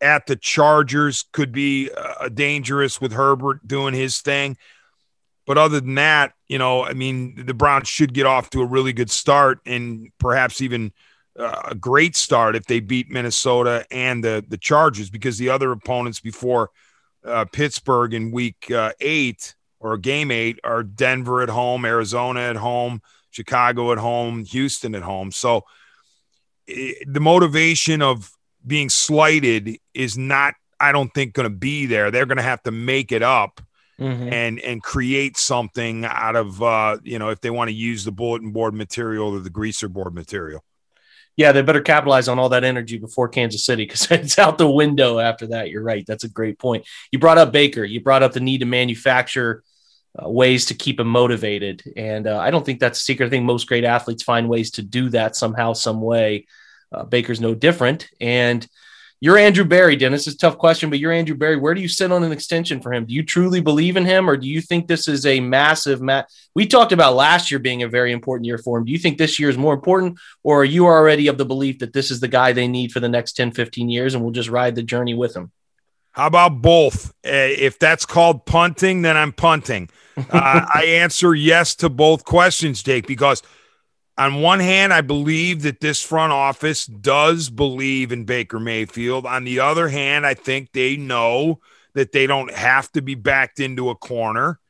At 0.00 0.26
the 0.26 0.36
Chargers 0.36 1.24
could 1.32 1.50
be 1.50 1.90
uh, 1.96 2.28
dangerous 2.28 3.00
with 3.00 3.12
Herbert 3.12 3.66
doing 3.66 3.94
his 3.94 4.20
thing. 4.20 4.56
But 5.46 5.58
other 5.58 5.80
than 5.80 5.94
that, 5.94 6.34
you 6.46 6.58
know, 6.58 6.84
I 6.84 6.92
mean, 6.92 7.46
the 7.46 7.54
Browns 7.54 7.88
should 7.88 8.12
get 8.12 8.26
off 8.26 8.50
to 8.50 8.60
a 8.60 8.66
really 8.66 8.92
good 8.92 9.10
start 9.10 9.60
and 9.64 10.10
perhaps 10.18 10.60
even 10.60 10.92
uh, 11.38 11.62
a 11.70 11.74
great 11.74 12.16
start 12.16 12.54
if 12.54 12.66
they 12.66 12.80
beat 12.80 13.10
Minnesota 13.10 13.86
and 13.90 14.22
the 14.22 14.44
the 14.46 14.58
Chargers 14.58 15.08
because 15.08 15.38
the 15.38 15.48
other 15.48 15.72
opponents 15.72 16.20
before 16.20 16.70
uh, 17.24 17.44
Pittsburgh 17.46 18.12
in 18.12 18.30
Week 18.30 18.70
uh, 18.70 18.92
Eight 19.00 19.54
or 19.80 19.96
Game 19.96 20.30
Eight 20.30 20.58
are 20.64 20.82
Denver 20.82 21.42
at 21.42 21.48
home, 21.48 21.84
Arizona 21.84 22.40
at 22.40 22.56
home, 22.56 23.00
Chicago 23.30 23.92
at 23.92 23.98
home, 23.98 24.44
Houston 24.44 24.94
at 24.94 25.02
home. 25.02 25.30
So 25.30 25.64
it, 26.66 27.12
the 27.12 27.20
motivation 27.20 28.02
of 28.02 28.30
being 28.66 28.88
slighted 28.88 29.78
is 29.94 30.18
not, 30.18 30.54
I 30.78 30.92
don't 30.92 31.12
think, 31.12 31.34
going 31.34 31.50
to 31.50 31.56
be 31.56 31.86
there. 31.86 32.10
They're 32.10 32.26
going 32.26 32.38
to 32.38 32.42
have 32.42 32.62
to 32.64 32.70
make 32.70 33.12
it 33.12 33.22
up. 33.22 33.60
Mm-hmm. 34.00 34.32
and 34.32 34.60
and 34.60 34.80
create 34.80 35.36
something 35.36 36.04
out 36.04 36.36
of 36.36 36.62
uh, 36.62 36.98
you 37.02 37.18
know 37.18 37.30
if 37.30 37.40
they 37.40 37.50
want 37.50 37.66
to 37.68 37.74
use 37.74 38.04
the 38.04 38.12
bulletin 38.12 38.52
board 38.52 38.72
material 38.72 39.30
or 39.34 39.40
the 39.40 39.50
greaser 39.50 39.88
board 39.88 40.14
material. 40.14 40.62
Yeah, 41.36 41.50
they 41.50 41.62
better 41.62 41.80
capitalize 41.80 42.28
on 42.28 42.38
all 42.38 42.48
that 42.50 42.62
energy 42.62 42.98
before 42.98 43.28
Kansas 43.28 43.64
City 43.64 43.84
because 43.84 44.06
it's 44.12 44.38
out 44.38 44.56
the 44.56 44.70
window 44.70 45.18
after 45.18 45.48
that. 45.48 45.70
You're 45.70 45.82
right. 45.82 46.04
That's 46.06 46.22
a 46.22 46.28
great 46.28 46.60
point. 46.60 46.86
You 47.10 47.18
brought 47.18 47.38
up 47.38 47.50
Baker. 47.50 47.82
You 47.82 48.00
brought 48.00 48.22
up 48.22 48.32
the 48.32 48.40
need 48.40 48.58
to 48.58 48.66
manufacture 48.66 49.64
uh, 50.20 50.28
ways 50.28 50.66
to 50.66 50.74
keep 50.74 50.98
him 50.98 51.08
motivated. 51.08 51.82
And 51.96 52.26
uh, 52.26 52.38
I 52.38 52.50
don't 52.50 52.64
think 52.64 52.80
that's 52.80 53.00
a 53.00 53.04
secret. 53.04 53.26
I 53.26 53.30
think 53.30 53.44
most 53.44 53.68
great 53.68 53.84
athletes 53.84 54.22
find 54.22 54.48
ways 54.48 54.72
to 54.72 54.82
do 54.82 55.10
that 55.10 55.36
somehow, 55.36 55.72
some 55.72 56.00
way. 56.00 56.46
Uh, 56.90 57.04
Baker's 57.04 57.40
no 57.40 57.54
different. 57.54 58.08
And 58.20 58.66
you're 59.20 59.36
Andrew 59.36 59.64
Berry, 59.64 59.96
Dennis. 59.96 60.28
It's 60.28 60.36
a 60.36 60.38
tough 60.38 60.58
question, 60.58 60.90
but 60.90 61.00
you're 61.00 61.12
Andrew 61.12 61.34
Berry. 61.34 61.56
Where 61.56 61.74
do 61.74 61.80
you 61.80 61.88
sit 61.88 62.12
on 62.12 62.22
an 62.22 62.30
extension 62.30 62.80
for 62.80 62.92
him? 62.92 63.04
Do 63.04 63.12
you 63.12 63.24
truly 63.24 63.60
believe 63.60 63.96
in 63.96 64.04
him, 64.04 64.30
or 64.30 64.36
do 64.36 64.46
you 64.46 64.60
think 64.60 64.86
this 64.86 65.08
is 65.08 65.26
a 65.26 65.40
massive 65.40 66.00
mat? 66.00 66.30
We 66.54 66.66
talked 66.66 66.92
about 66.92 67.16
last 67.16 67.50
year 67.50 67.58
being 67.58 67.82
a 67.82 67.88
very 67.88 68.12
important 68.12 68.46
year 68.46 68.58
for 68.58 68.78
him. 68.78 68.84
Do 68.84 68.92
you 68.92 68.98
think 68.98 69.18
this 69.18 69.40
year 69.40 69.48
is 69.48 69.58
more 69.58 69.74
important, 69.74 70.20
or 70.44 70.60
are 70.60 70.64
you 70.64 70.86
already 70.86 71.26
of 71.26 71.36
the 71.36 71.44
belief 71.44 71.80
that 71.80 71.92
this 71.92 72.12
is 72.12 72.20
the 72.20 72.28
guy 72.28 72.52
they 72.52 72.68
need 72.68 72.92
for 72.92 73.00
the 73.00 73.08
next 73.08 73.32
10, 73.32 73.50
15 73.52 73.88
years 73.88 74.14
and 74.14 74.22
we'll 74.22 74.32
just 74.32 74.50
ride 74.50 74.76
the 74.76 74.84
journey 74.84 75.14
with 75.14 75.34
him? 75.34 75.50
How 76.18 76.28
about 76.28 76.62
both? 76.62 77.10
Uh, 77.26 77.30
if 77.32 77.78
that's 77.80 78.06
called 78.06 78.46
punting, 78.46 79.02
then 79.02 79.16
I'm 79.18 79.32
punting. 79.32 79.90
Uh, 80.30 80.66
I 80.74 80.84
answer 80.86 81.34
yes 81.34 81.76
to 81.76 81.88
both 81.88 82.24
questions, 82.24 82.82
Jake, 82.82 83.06
because 83.06 83.42
on 84.18 84.42
one 84.42 84.60
hand, 84.60 84.92
I 84.92 85.00
believe 85.02 85.62
that 85.62 85.80
this 85.80 86.02
front 86.02 86.32
office 86.32 86.86
does 86.86 87.50
believe 87.50 88.12
in 88.12 88.24
Baker 88.24 88.60
Mayfield. 88.60 89.26
On 89.26 89.44
the 89.44 89.60
other 89.60 89.88
hand, 89.88 90.26
I 90.26 90.34
think 90.34 90.72
they 90.72 90.96
know 90.96 91.60
that 91.94 92.12
they 92.12 92.26
don't 92.26 92.52
have 92.52 92.92
to 92.92 93.02
be 93.02 93.14
backed 93.16 93.60
into 93.60 93.90
a 93.90 93.96
corner. 93.96 94.60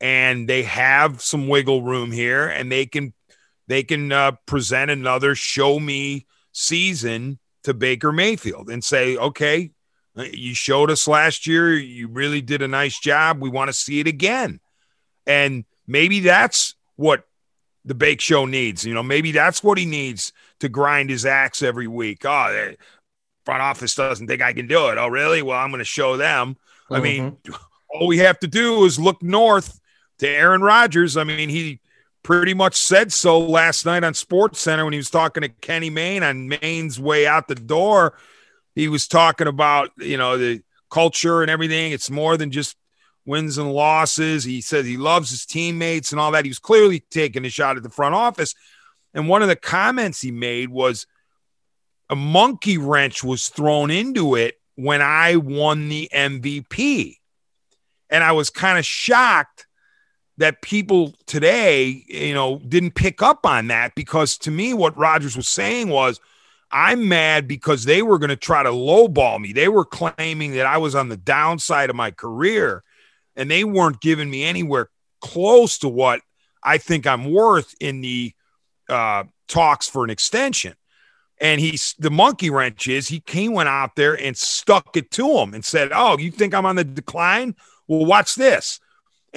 and 0.00 0.48
they 0.48 0.62
have 0.64 1.22
some 1.22 1.48
wiggle 1.48 1.82
room 1.82 2.12
here, 2.12 2.46
and 2.48 2.72
they 2.72 2.86
can 2.86 3.14
they 3.68 3.82
can 3.82 4.12
uh, 4.12 4.32
present 4.46 4.90
another 4.90 5.34
show 5.34 5.80
me 5.80 6.26
season 6.52 7.38
to 7.64 7.74
Baker 7.74 8.12
Mayfield 8.12 8.70
and 8.70 8.84
say, 8.84 9.16
okay, 9.16 9.72
you 10.16 10.54
showed 10.54 10.90
us 10.90 11.06
last 11.06 11.46
year, 11.46 11.72
you 11.74 12.08
really 12.08 12.40
did 12.40 12.62
a 12.62 12.68
nice 12.68 12.98
job. 12.98 13.40
We 13.40 13.50
want 13.50 13.68
to 13.68 13.72
see 13.72 14.00
it 14.00 14.06
again, 14.06 14.60
and 15.26 15.64
maybe 15.86 16.20
that's 16.20 16.74
what 16.96 17.24
the 17.84 17.94
Bake 17.94 18.20
Show 18.20 18.46
needs. 18.46 18.84
You 18.84 18.94
know, 18.94 19.02
maybe 19.02 19.32
that's 19.32 19.62
what 19.62 19.78
he 19.78 19.86
needs 19.86 20.32
to 20.60 20.68
grind 20.68 21.10
his 21.10 21.24
axe 21.24 21.62
every 21.62 21.86
week. 21.86 22.24
Oh, 22.24 22.52
the 22.52 22.76
front 23.44 23.62
office 23.62 23.94
doesn't 23.94 24.26
think 24.26 24.42
I 24.42 24.52
can 24.52 24.66
do 24.66 24.88
it. 24.88 24.98
Oh, 24.98 25.08
really? 25.08 25.42
Well, 25.42 25.58
I'm 25.58 25.70
going 25.70 25.78
to 25.78 25.84
show 25.84 26.16
them. 26.16 26.56
Mm-hmm. 26.90 26.94
I 26.94 27.00
mean, 27.00 27.32
mm-hmm. 27.32 27.54
all 27.90 28.06
we 28.06 28.18
have 28.18 28.38
to 28.40 28.46
do 28.46 28.84
is 28.84 28.98
look 28.98 29.22
north 29.22 29.80
to 30.18 30.28
Aaron 30.28 30.62
Rodgers. 30.62 31.16
I 31.16 31.24
mean, 31.24 31.48
he 31.48 31.80
pretty 32.22 32.54
much 32.54 32.74
said 32.74 33.12
so 33.12 33.38
last 33.38 33.86
night 33.86 34.02
on 34.02 34.12
Sports 34.12 34.60
Center 34.60 34.84
when 34.84 34.92
he 34.92 34.98
was 34.98 35.10
talking 35.10 35.42
to 35.42 35.48
Kenny 35.48 35.90
Mayne 35.90 36.24
on 36.24 36.48
Mayne's 36.48 36.98
way 36.98 37.26
out 37.26 37.46
the 37.46 37.54
door. 37.54 38.14
He 38.76 38.88
was 38.88 39.08
talking 39.08 39.48
about, 39.48 39.90
you 39.96 40.18
know, 40.18 40.36
the 40.36 40.62
culture 40.90 41.40
and 41.40 41.50
everything. 41.50 41.92
It's 41.92 42.10
more 42.10 42.36
than 42.36 42.50
just 42.50 42.76
wins 43.24 43.56
and 43.56 43.72
losses. 43.72 44.44
He 44.44 44.60
says 44.60 44.84
he 44.84 44.98
loves 44.98 45.30
his 45.30 45.46
teammates 45.46 46.12
and 46.12 46.20
all 46.20 46.30
that. 46.32 46.44
He 46.44 46.50
was 46.50 46.58
clearly 46.58 47.00
taking 47.10 47.44
a 47.46 47.48
shot 47.48 47.78
at 47.78 47.82
the 47.82 47.88
front 47.88 48.14
office. 48.14 48.54
And 49.14 49.28
one 49.28 49.40
of 49.40 49.48
the 49.48 49.56
comments 49.56 50.20
he 50.20 50.30
made 50.30 50.68
was 50.68 51.06
a 52.10 52.14
monkey 52.14 52.76
wrench 52.76 53.24
was 53.24 53.48
thrown 53.48 53.90
into 53.90 54.34
it 54.34 54.60
when 54.74 55.00
I 55.00 55.36
won 55.36 55.88
the 55.88 56.10
MVP. 56.12 57.14
And 58.10 58.22
I 58.22 58.32
was 58.32 58.50
kind 58.50 58.78
of 58.78 58.84
shocked 58.84 59.66
that 60.36 60.60
people 60.60 61.14
today, 61.24 62.04
you 62.08 62.34
know, 62.34 62.58
didn't 62.58 62.94
pick 62.94 63.22
up 63.22 63.46
on 63.46 63.68
that 63.68 63.94
because 63.94 64.36
to 64.36 64.50
me, 64.50 64.74
what 64.74 64.98
Rodgers 64.98 65.34
was 65.34 65.48
saying 65.48 65.88
was, 65.88 66.20
I'm 66.70 67.08
mad 67.08 67.46
because 67.46 67.84
they 67.84 68.02
were 68.02 68.18
going 68.18 68.30
to 68.30 68.36
try 68.36 68.62
to 68.62 68.70
lowball 68.70 69.40
me. 69.40 69.52
They 69.52 69.68
were 69.68 69.84
claiming 69.84 70.52
that 70.52 70.66
I 70.66 70.78
was 70.78 70.94
on 70.94 71.08
the 71.08 71.16
downside 71.16 71.90
of 71.90 71.96
my 71.96 72.10
career 72.10 72.82
and 73.36 73.50
they 73.50 73.64
weren't 73.64 74.00
giving 74.00 74.28
me 74.30 74.44
anywhere 74.44 74.90
close 75.20 75.78
to 75.78 75.88
what 75.88 76.20
I 76.62 76.78
think 76.78 77.06
I'm 77.06 77.30
worth 77.30 77.74
in 77.80 78.00
the 78.00 78.32
uh, 78.88 79.24
talks 79.48 79.88
for 79.88 80.04
an 80.04 80.10
extension. 80.10 80.74
And 81.38 81.60
he's 81.60 81.94
the 81.98 82.10
monkey 82.10 82.50
wrench 82.50 82.88
is 82.88 83.08
he 83.08 83.20
came 83.20 83.52
went 83.52 83.68
out 83.68 83.94
there 83.94 84.14
and 84.14 84.36
stuck 84.36 84.96
it 84.96 85.10
to 85.12 85.38
him 85.38 85.54
and 85.54 85.64
said, 85.64 85.90
Oh, 85.94 86.18
you 86.18 86.30
think 86.30 86.54
I'm 86.54 86.66
on 86.66 86.76
the 86.76 86.84
decline? 86.84 87.54
Well, 87.86 88.06
watch 88.06 88.34
this 88.34 88.80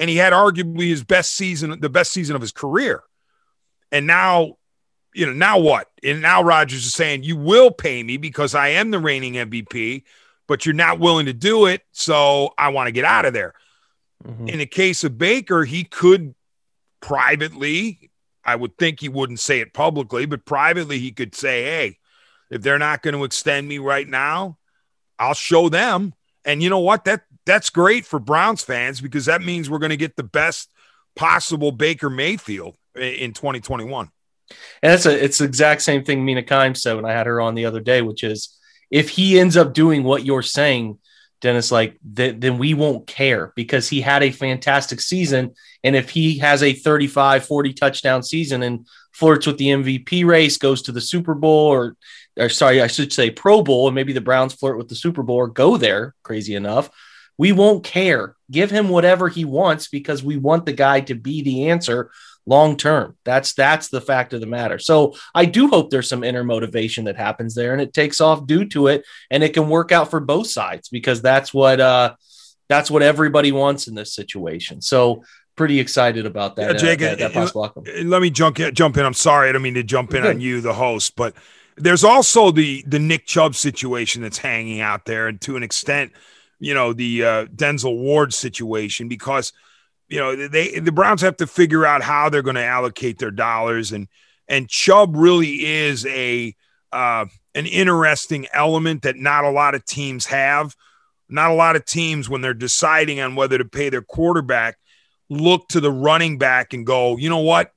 and 0.00 0.08
he 0.08 0.16
had 0.16 0.32
arguably 0.32 0.88
his 0.88 1.04
best 1.04 1.32
season, 1.32 1.78
the 1.78 1.90
best 1.90 2.10
season 2.10 2.34
of 2.34 2.40
his 2.40 2.52
career. 2.52 3.02
And 3.92 4.06
now, 4.06 4.56
you 5.12 5.26
know, 5.26 5.32
now 5.32 5.58
what? 5.58 5.88
And 6.02 6.22
now 6.22 6.42
Rodgers 6.42 6.86
is 6.86 6.94
saying, 6.94 7.22
You 7.22 7.36
will 7.36 7.70
pay 7.70 8.02
me 8.02 8.16
because 8.16 8.54
I 8.54 8.68
am 8.68 8.90
the 8.90 8.98
reigning 8.98 9.34
MVP, 9.34 10.04
but 10.46 10.64
you're 10.64 10.74
not 10.74 10.98
willing 10.98 11.26
to 11.26 11.32
do 11.32 11.66
it. 11.66 11.82
So 11.92 12.54
I 12.56 12.68
want 12.68 12.88
to 12.88 12.92
get 12.92 13.04
out 13.04 13.24
of 13.24 13.32
there. 13.32 13.54
Mm-hmm. 14.24 14.48
In 14.48 14.58
the 14.58 14.66
case 14.66 15.04
of 15.04 15.18
Baker, 15.18 15.64
he 15.64 15.84
could 15.84 16.34
privately, 17.00 18.10
I 18.44 18.56
would 18.56 18.76
think 18.76 19.00
he 19.00 19.08
wouldn't 19.08 19.40
say 19.40 19.60
it 19.60 19.72
publicly, 19.72 20.26
but 20.26 20.44
privately, 20.44 20.98
he 20.98 21.12
could 21.12 21.34
say, 21.34 21.64
Hey, 21.64 21.98
if 22.50 22.62
they're 22.62 22.78
not 22.78 23.02
going 23.02 23.14
to 23.14 23.24
extend 23.24 23.68
me 23.68 23.78
right 23.78 24.08
now, 24.08 24.58
I'll 25.18 25.34
show 25.34 25.68
them. 25.68 26.14
And 26.44 26.62
you 26.62 26.70
know 26.70 26.78
what? 26.78 27.04
That 27.04 27.22
that's 27.46 27.70
great 27.70 28.06
for 28.06 28.18
Browns 28.18 28.62
fans 28.62 29.00
because 29.00 29.26
that 29.26 29.42
means 29.42 29.68
we're 29.68 29.78
going 29.78 29.90
to 29.90 29.96
get 29.96 30.16
the 30.16 30.22
best 30.22 30.70
possible 31.16 31.72
Baker 31.72 32.10
Mayfield 32.10 32.76
in 32.94 33.32
2021. 33.32 34.10
And 34.82 34.92
that's 34.92 35.06
a 35.06 35.24
it's 35.24 35.38
the 35.38 35.44
exact 35.44 35.82
same 35.82 36.04
thing 36.04 36.24
Mina 36.24 36.42
Kimes 36.42 36.78
said 36.78 36.96
when 36.96 37.04
I 37.04 37.12
had 37.12 37.26
her 37.26 37.40
on 37.40 37.54
the 37.54 37.66
other 37.66 37.80
day, 37.80 38.02
which 38.02 38.24
is 38.24 38.56
if 38.90 39.10
he 39.10 39.38
ends 39.38 39.56
up 39.56 39.74
doing 39.74 40.02
what 40.02 40.24
you're 40.24 40.42
saying, 40.42 40.98
Dennis, 41.40 41.70
like 41.70 41.98
th- 42.16 42.36
then 42.38 42.58
we 42.58 42.74
won't 42.74 43.06
care 43.06 43.52
because 43.56 43.88
he 43.88 44.00
had 44.00 44.22
a 44.22 44.30
fantastic 44.30 45.00
season. 45.00 45.54
And 45.84 45.96
if 45.96 46.10
he 46.10 46.38
has 46.38 46.62
a 46.62 46.72
35, 46.72 47.46
40 47.46 47.72
touchdown 47.72 48.22
season 48.22 48.62
and 48.62 48.86
flirts 49.12 49.46
with 49.46 49.58
the 49.58 49.68
MVP 49.68 50.24
race, 50.24 50.58
goes 50.58 50.82
to 50.82 50.92
the 50.92 51.00
Super 51.00 51.34
Bowl 51.34 51.68
or 51.68 51.96
or 52.38 52.48
sorry, 52.48 52.80
I 52.80 52.86
should 52.86 53.12
say 53.12 53.30
Pro 53.30 53.62
Bowl, 53.62 53.88
and 53.88 53.94
maybe 53.94 54.12
the 54.12 54.20
Browns 54.20 54.54
flirt 54.54 54.78
with 54.78 54.88
the 54.88 54.94
Super 54.94 55.22
Bowl 55.22 55.36
or 55.36 55.48
go 55.48 55.76
there, 55.76 56.14
crazy 56.22 56.54
enough 56.54 56.90
we 57.40 57.52
won't 57.52 57.84
care. 57.84 58.36
Give 58.50 58.70
him 58.70 58.90
whatever 58.90 59.30
he 59.30 59.46
wants 59.46 59.88
because 59.88 60.22
we 60.22 60.36
want 60.36 60.66
the 60.66 60.74
guy 60.74 61.00
to 61.00 61.14
be 61.14 61.40
the 61.40 61.70
answer 61.70 62.10
long 62.46 62.76
term. 62.76 63.16
That's 63.24 63.52
that's 63.54 63.88
the 63.88 64.00
fact 64.00 64.32
of 64.32 64.40
the 64.40 64.46
matter. 64.46 64.78
So 64.78 65.14
I 65.34 65.44
do 65.44 65.68
hope 65.68 65.90
there's 65.90 66.08
some 66.08 66.24
inner 66.24 66.44
motivation 66.44 67.04
that 67.04 67.16
happens 67.16 67.54
there 67.54 67.72
and 67.72 67.80
it 67.80 67.92
takes 67.92 68.20
off 68.20 68.46
due 68.46 68.64
to 68.66 68.88
it 68.88 69.04
and 69.30 69.42
it 69.42 69.54
can 69.54 69.68
work 69.68 69.92
out 69.92 70.10
for 70.10 70.20
both 70.20 70.48
sides 70.48 70.88
because 70.88 71.22
that's 71.22 71.52
what 71.52 71.80
uh 71.80 72.14
that's 72.68 72.90
what 72.90 73.02
everybody 73.02 73.52
wants 73.52 73.88
in 73.88 73.94
this 73.94 74.14
situation. 74.14 74.80
So 74.80 75.24
pretty 75.56 75.78
excited 75.78 76.24
about 76.24 76.56
that. 76.56 76.72
Yeah, 76.72 76.78
Jake, 76.78 77.02
uh, 77.02 77.16
that, 77.16 77.34
that 77.34 77.56
uh, 77.56 77.82
let 78.04 78.22
me 78.22 78.30
jump 78.30 78.56
jump 78.56 78.96
in. 78.96 79.04
I'm 79.04 79.12
sorry, 79.12 79.48
I 79.48 79.52
don't 79.52 79.62
mean 79.62 79.74
to 79.74 79.82
jump 79.82 80.14
in 80.14 80.24
on 80.24 80.40
you, 80.40 80.60
the 80.60 80.72
host, 80.72 81.16
but 81.16 81.34
there's 81.76 82.04
also 82.04 82.50
the 82.50 82.82
the 82.86 82.98
Nick 82.98 83.26
Chubb 83.26 83.54
situation 83.54 84.22
that's 84.22 84.38
hanging 84.38 84.80
out 84.80 85.04
there, 85.04 85.28
and 85.28 85.40
to 85.42 85.56
an 85.56 85.62
extent, 85.62 86.12
you 86.60 86.74
know 86.74 86.92
the 86.92 87.24
uh, 87.24 87.46
Denzel 87.46 87.98
Ward 87.98 88.32
situation 88.32 89.08
because 89.08 89.52
you 90.10 90.18
know 90.18 90.48
they 90.48 90.78
the 90.78 90.92
Browns 90.92 91.22
have 91.22 91.38
to 91.38 91.46
figure 91.46 91.86
out 91.86 92.02
how 92.02 92.28
they're 92.28 92.42
going 92.42 92.56
to 92.56 92.64
allocate 92.64 93.18
their 93.18 93.30
dollars 93.30 93.92
and 93.92 94.08
and 94.48 94.68
Chubb 94.68 95.16
really 95.16 95.64
is 95.64 96.04
a 96.06 96.54
uh, 96.92 97.26
an 97.54 97.66
interesting 97.66 98.46
element 98.52 99.02
that 99.02 99.16
not 99.16 99.44
a 99.44 99.50
lot 99.50 99.74
of 99.74 99.84
teams 99.84 100.26
have. 100.26 100.76
Not 101.28 101.52
a 101.52 101.54
lot 101.54 101.76
of 101.76 101.84
teams 101.84 102.28
when 102.28 102.40
they're 102.40 102.52
deciding 102.52 103.20
on 103.20 103.36
whether 103.36 103.56
to 103.56 103.64
pay 103.64 103.88
their 103.88 104.02
quarterback 104.02 104.76
look 105.28 105.68
to 105.68 105.80
the 105.80 105.92
running 105.92 106.38
back 106.38 106.74
and 106.74 106.84
go, 106.84 107.16
you 107.16 107.30
know 107.30 107.38
what, 107.38 107.72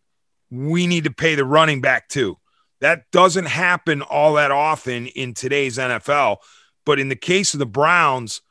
we 0.49 0.87
need 0.87 1.03
to 1.03 1.11
pay 1.11 1.35
the 1.35 1.45
running 1.45 1.79
back 1.79 2.09
too. 2.09 2.37
That 2.81 3.03
doesn't 3.11 3.45
happen 3.45 4.01
all 4.01 4.33
that 4.33 4.49
often 4.49 5.05
in 5.05 5.35
today's 5.35 5.77
NFL. 5.77 6.37
But 6.83 6.99
in 6.99 7.09
the 7.09 7.15
case 7.15 7.53
of 7.53 7.59
the 7.59 7.67
Browns, 7.67 8.41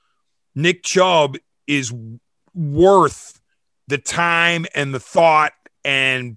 Nick 0.54 0.84
Chubb 0.84 1.36
is 1.66 1.92
worth 2.54 3.40
the 3.88 3.98
time 3.98 4.66
and 4.74 4.94
the 4.94 5.00
thought 5.00 5.52
and 5.84 6.36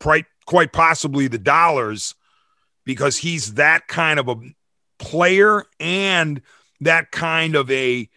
quite, 0.00 0.26
quite 0.46 0.72
possibly 0.72 1.28
the 1.28 1.38
dollars 1.38 2.14
because 2.84 3.18
he's 3.18 3.54
that 3.54 3.88
kind 3.88 4.18
of 4.18 4.28
a 4.28 4.36
player 4.98 5.64
and 5.80 6.40
that 6.80 7.10
kind 7.10 7.54
of 7.54 7.70
a, 7.70 8.08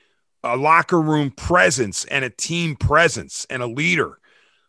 a 0.43 0.55
locker 0.55 1.01
room 1.01 1.31
presence 1.31 2.05
and 2.05 2.23
a 2.25 2.29
team 2.29 2.75
presence 2.75 3.45
and 3.49 3.61
a 3.61 3.67
leader. 3.67 4.19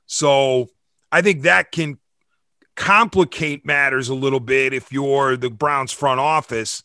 So 0.07 0.69
I 1.13 1.23
think 1.23 1.43
that 1.43 1.73
can 1.73 1.99
complicate 2.77 3.67
matters 3.67 4.09
a 4.09 4.15
little 4.15 4.41
bit 4.41 4.73
if 4.73 4.93
you're 4.93 5.37
the 5.37 5.51
Browns 5.51 5.93
front 5.93 6.21
office 6.21 6.83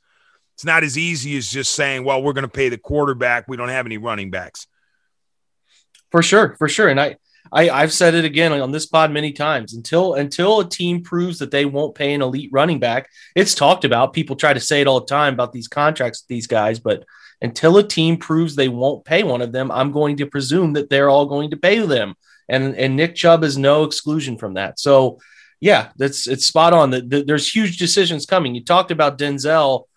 it's 0.56 0.64
not 0.64 0.86
as 0.86 0.98
easy 0.98 1.36
as 1.38 1.50
just 1.50 1.74
saying, 1.74 2.06
well, 2.06 2.24
we're 2.24 2.32
going 2.32 2.44
to 2.44 2.48
pay 2.48 2.70
the 2.70 2.78
quarterback. 2.78 3.46
We 3.48 3.58
don't 3.58 3.68
have 3.68 3.86
any 3.86 3.98
running 3.98 4.32
backs. 4.32 4.68
For 6.16 6.24
sure, 6.24 6.56
for 6.58 6.70
sure. 6.70 6.88
And 6.88 6.98
I, 6.98 7.18
I 7.52 7.70
I've 7.70 7.92
said 7.92 8.16
it 8.16 8.24
again 8.24 8.54
on 8.54 8.72
this 8.72 8.86
pod 8.86 9.12
many 9.12 9.34
times. 9.34 9.74
Until 9.74 10.14
until 10.14 10.62
a 10.62 10.70
team 10.70 11.04
proves 11.04 11.40
that 11.40 11.52
they 11.52 11.66
won't 11.66 11.94
pay 11.94 12.14
an 12.14 12.22
elite 12.22 12.52
running 12.54 12.80
back, 12.80 13.10
it's 13.36 13.54
talked 13.54 13.84
about. 13.84 14.14
People 14.14 14.38
try 14.38 14.54
to 14.54 14.62
say 14.62 14.80
it 14.80 14.88
all 14.88 15.02
the 15.02 15.08
time 15.08 15.34
about 15.34 15.52
these 15.52 15.68
contracts, 15.68 16.24
these 16.30 16.48
guys, 16.48 16.80
but 16.80 17.04
until 17.42 17.76
a 17.76 17.84
team 17.86 18.16
proves 18.16 18.56
they 18.56 18.70
won't 18.70 19.04
pay 19.04 19.24
one 19.24 19.42
of 19.42 19.52
them, 19.52 19.70
I'm 19.72 19.92
going 19.92 20.16
to 20.16 20.26
presume 20.26 20.72
that 20.74 20.90
they're 20.90 21.10
all 21.10 21.26
going 21.26 21.50
to 21.50 21.58
pay 21.58 21.80
them. 21.80 22.16
And 22.48 22.78
and 22.78 22.96
Nick 22.96 23.16
Chubb 23.16 23.44
is 23.44 23.58
no 23.58 23.84
exclusion 23.84 24.38
from 24.38 24.54
that. 24.54 24.80
So 24.80 25.20
yeah, 25.60 25.90
that's 25.98 26.28
it's 26.28 26.46
spot 26.46 26.72
on. 26.72 26.92
That 26.92 27.26
there's 27.28 27.54
huge 27.54 27.78
decisions 27.78 28.26
coming. 28.26 28.56
You 28.56 28.64
talked 28.64 28.92
about 28.92 29.18
Denzel 29.18 29.88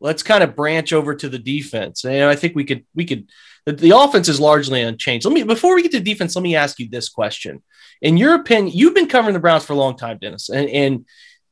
let's 0.00 0.22
kind 0.22 0.42
of 0.44 0.56
branch 0.56 0.92
over 0.92 1.14
to 1.14 1.28
the 1.28 1.38
defense. 1.38 2.04
And 2.04 2.24
I 2.24 2.36
think 2.36 2.54
we 2.54 2.64
could 2.64 2.84
we 2.94 3.04
could 3.04 3.28
the, 3.64 3.72
the, 3.72 3.96
offense 3.96 4.28
is 4.28 4.38
largely 4.38 4.82
unchanged. 4.82 5.26
Let 5.26 5.34
me 5.34 5.42
before 5.42 5.74
we 5.74 5.82
get 5.82 5.92
to 5.92 6.00
defense, 6.00 6.36
let 6.36 6.42
me 6.42 6.56
ask 6.56 6.78
you 6.78 6.88
this 6.88 7.08
question. 7.08 7.62
In 8.02 8.16
your 8.16 8.34
opinion, 8.34 8.76
you've 8.76 8.94
been 8.94 9.08
covering 9.08 9.34
the 9.34 9.40
Browns 9.40 9.64
for 9.64 9.72
a 9.72 9.76
long 9.76 9.96
time, 9.96 10.18
Dennis. 10.18 10.48
And, 10.48 10.68
and 10.68 11.06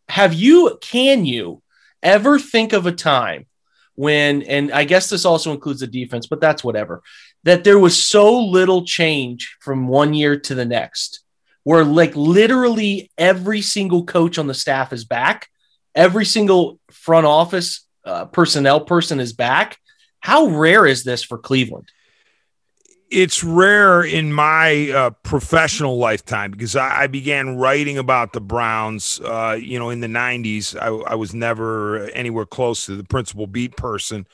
have 0.09 0.35
you 0.35 0.79
can 0.81 1.25
you 1.25 1.63
ever 2.03 2.39
think 2.39 2.73
of 2.73 2.87
a 2.87 2.93
time 2.93 3.47
when 3.95 4.43
and 4.43 4.73
I 4.73 4.85
guess 4.85 5.09
this 5.09 5.25
also 5.25 5.53
includes 5.53 5.81
the 5.81 5.87
defense, 5.87 6.27
but 6.27 6.41
that's 6.41 6.65
whatever, 6.65 7.03
that 7.45 7.65
there 7.65 7.79
was 7.79 8.01
so 8.01 8.41
little 8.41 8.85
change 8.85 9.57
from 9.61 9.89
one 9.89 10.15
year 10.15 10.39
to 10.39 10.55
the 10.55 10.65
next, 10.65 11.21
where 11.63 11.85
like 11.85 12.15
literally 12.15 13.11
every 13.17 13.61
single 13.61 14.05
coach 14.05 14.39
on 14.39 14.47
the 14.47 14.55
staff 14.55 14.93
is 14.93 15.05
back, 15.05 15.49
every 15.95 16.25
single 16.25 16.79
front 16.91 17.27
office 17.27 17.87
uh, 18.05 18.27
personnel 18.27 18.81
person 18.81 19.21
is 19.21 19.33
back. 19.33 19.79
How 20.21 20.47
rare 20.47 20.87
is 20.87 21.05
this 21.05 21.23
for 21.23 21.39
Cleveland? 21.39 21.91
it's 23.15 23.45
rare 23.45 24.03
in 24.03 24.33
my 24.33 24.91
uh, 24.91 25.11
professional 25.23 25.99
lifetime 25.99 26.51
because 26.51 26.75
I, 26.75 27.03
I, 27.03 27.07
began 27.07 27.57
writing 27.57 27.97
about 27.97 28.33
the 28.33 28.41
Browns, 28.41 29.21
uh, 29.21 29.57
you 29.61 29.79
know, 29.79 29.91
in 29.91 30.01
the 30.01 30.09
'90s. 30.09 30.77
I, 30.77 30.89
I, 30.89 31.15
was 31.15 31.35
never 31.35 32.09
anywhere 32.11 32.47
close 32.47 32.87
to 32.87 32.97
the 32.97 33.05
principal 33.05 33.47
beat 33.47 33.77
person, 33.77 34.27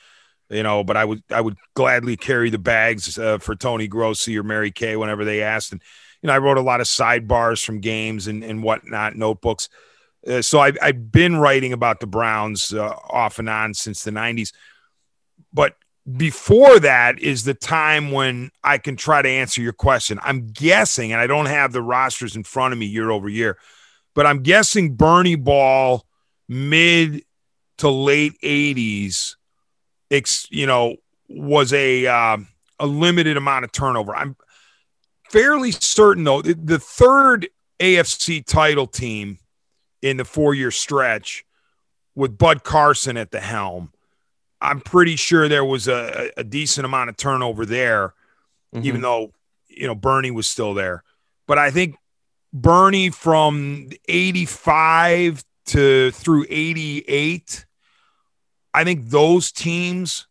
you 0.49 0.63
know, 0.63 0.83
but 0.83 0.97
I 0.97 1.05
would 1.05 1.23
I 1.29 1.41
would 1.41 1.57
gladly 1.75 2.17
carry 2.17 2.49
the 2.49 2.57
bags 2.57 3.19
uh, 3.19 3.37
for 3.37 3.55
Tony 3.55 3.87
Grossi 3.87 4.37
or 4.37 4.43
Mary 4.43 4.71
Kay 4.71 4.95
whenever 4.95 5.25
they 5.25 5.43
asked, 5.43 5.71
and 5.71 5.81
you 6.21 6.27
know, 6.27 6.33
I 6.33 6.39
wrote 6.39 6.57
a 6.57 6.61
lot 6.61 6.81
of 6.81 6.87
sidebars 6.87 7.63
from 7.63 7.81
games 7.81 8.27
and 8.27 8.43
and 8.43 8.63
whatnot, 8.63 9.15
notebooks. 9.15 9.69
Uh, 10.27 10.41
so 10.41 10.59
I, 10.59 10.73
I've 10.81 11.11
been 11.11 11.37
writing 11.37 11.73
about 11.73 11.99
the 11.99 12.07
Browns 12.07 12.73
uh, 12.73 12.95
off 13.09 13.39
and 13.39 13.49
on 13.49 13.73
since 13.73 14.03
the 14.03 14.11
'90s, 14.11 14.53
but 15.51 15.75
before 16.17 16.79
that 16.79 17.19
is 17.19 17.43
the 17.43 17.53
time 17.53 18.11
when 18.11 18.51
I 18.63 18.77
can 18.77 18.95
try 18.95 19.21
to 19.21 19.29
answer 19.29 19.61
your 19.61 19.73
question. 19.73 20.19
I'm 20.23 20.47
guessing, 20.47 21.11
and 21.11 21.21
I 21.21 21.27
don't 21.27 21.45
have 21.45 21.71
the 21.71 21.81
rosters 21.81 22.35
in 22.35 22.43
front 22.43 22.73
of 22.73 22.79
me 22.79 22.85
year 22.85 23.11
over 23.11 23.29
year, 23.29 23.57
but 24.13 24.25
I'm 24.25 24.41
guessing 24.41 24.95
Bernie 24.95 25.35
Ball 25.35 26.05
mid 26.47 27.23
to 27.77 27.89
late 27.89 28.33
80s, 28.43 29.35
you 30.49 30.67
know, 30.67 30.97
was 31.27 31.73
a 31.73 32.05
uh, 32.05 32.37
a 32.79 32.85
limited 32.85 33.37
amount 33.37 33.63
of 33.63 33.71
turnover. 33.71 34.15
I'm 34.15 34.35
fairly 35.29 35.71
certain 35.71 36.23
though 36.23 36.41
the, 36.41 36.53
the 36.53 36.79
third 36.79 37.47
AFC 37.79 38.45
title 38.45 38.85
team 38.85 39.39
in 40.01 40.17
the 40.17 40.25
four 40.25 40.53
year 40.53 40.71
stretch 40.71 41.45
with 42.15 42.37
Bud 42.37 42.63
Carson 42.63 43.17
at 43.17 43.31
the 43.31 43.39
helm 43.39 43.91
I'm 44.61 44.79
pretty 44.79 45.15
sure 45.15 45.49
there 45.49 45.65
was 45.65 45.87
a, 45.87 46.31
a 46.37 46.43
decent 46.43 46.85
amount 46.85 47.09
of 47.09 47.17
turnover 47.17 47.65
there, 47.65 48.13
mm-hmm. 48.73 48.85
even 48.85 49.01
though 49.01 49.33
you 49.67 49.87
know 49.87 49.95
Bernie 49.95 50.31
was 50.31 50.47
still 50.47 50.73
there. 50.73 51.03
But 51.47 51.57
I 51.57 51.71
think 51.71 51.95
Bernie 52.53 53.09
from 53.09 53.89
85 54.07 55.43
to 55.67 56.11
through 56.11 56.45
88, 56.47 57.65
I 58.73 58.83
think 58.83 59.09
those 59.09 59.51
teams 59.51 60.27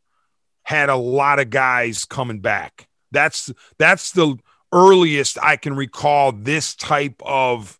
had 0.62 0.88
a 0.88 0.96
lot 0.96 1.40
of 1.40 1.50
guys 1.50 2.04
coming 2.04 2.38
back. 2.38 2.88
That's 3.10 3.50
that's 3.78 4.12
the 4.12 4.36
earliest 4.72 5.38
I 5.42 5.56
can 5.56 5.74
recall 5.74 6.30
this 6.30 6.76
type 6.76 7.20
of 7.26 7.79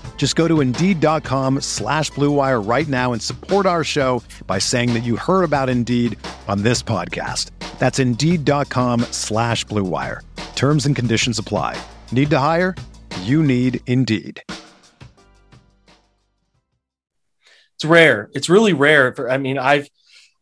Just 0.15 0.35
go 0.35 0.47
to 0.47 0.61
Indeed.com 0.61 1.61
slash 1.61 2.11
BlueWire 2.11 2.63
right 2.69 2.87
now 2.87 3.11
and 3.11 3.19
support 3.19 3.65
our 3.65 3.83
show 3.83 4.21
by 4.45 4.59
saying 4.59 4.93
that 4.93 4.99
you 4.99 5.15
heard 5.15 5.41
about 5.41 5.67
Indeed 5.67 6.15
on 6.47 6.61
this 6.61 6.83
podcast. 6.83 7.49
That's 7.79 7.97
Indeed.com 7.97 8.99
slash 9.09 9.65
BlueWire. 9.65 10.19
Terms 10.53 10.85
and 10.85 10.95
conditions 10.95 11.39
apply. 11.39 11.81
Need 12.11 12.29
to 12.29 12.37
hire? 12.37 12.75
You 13.21 13.41
need 13.41 13.81
Indeed. 13.87 14.43
It's 17.77 17.85
rare. 17.85 18.29
It's 18.35 18.47
really 18.47 18.73
rare. 18.73 19.15
For, 19.15 19.27
I 19.27 19.39
mean, 19.39 19.57
I've 19.57 19.89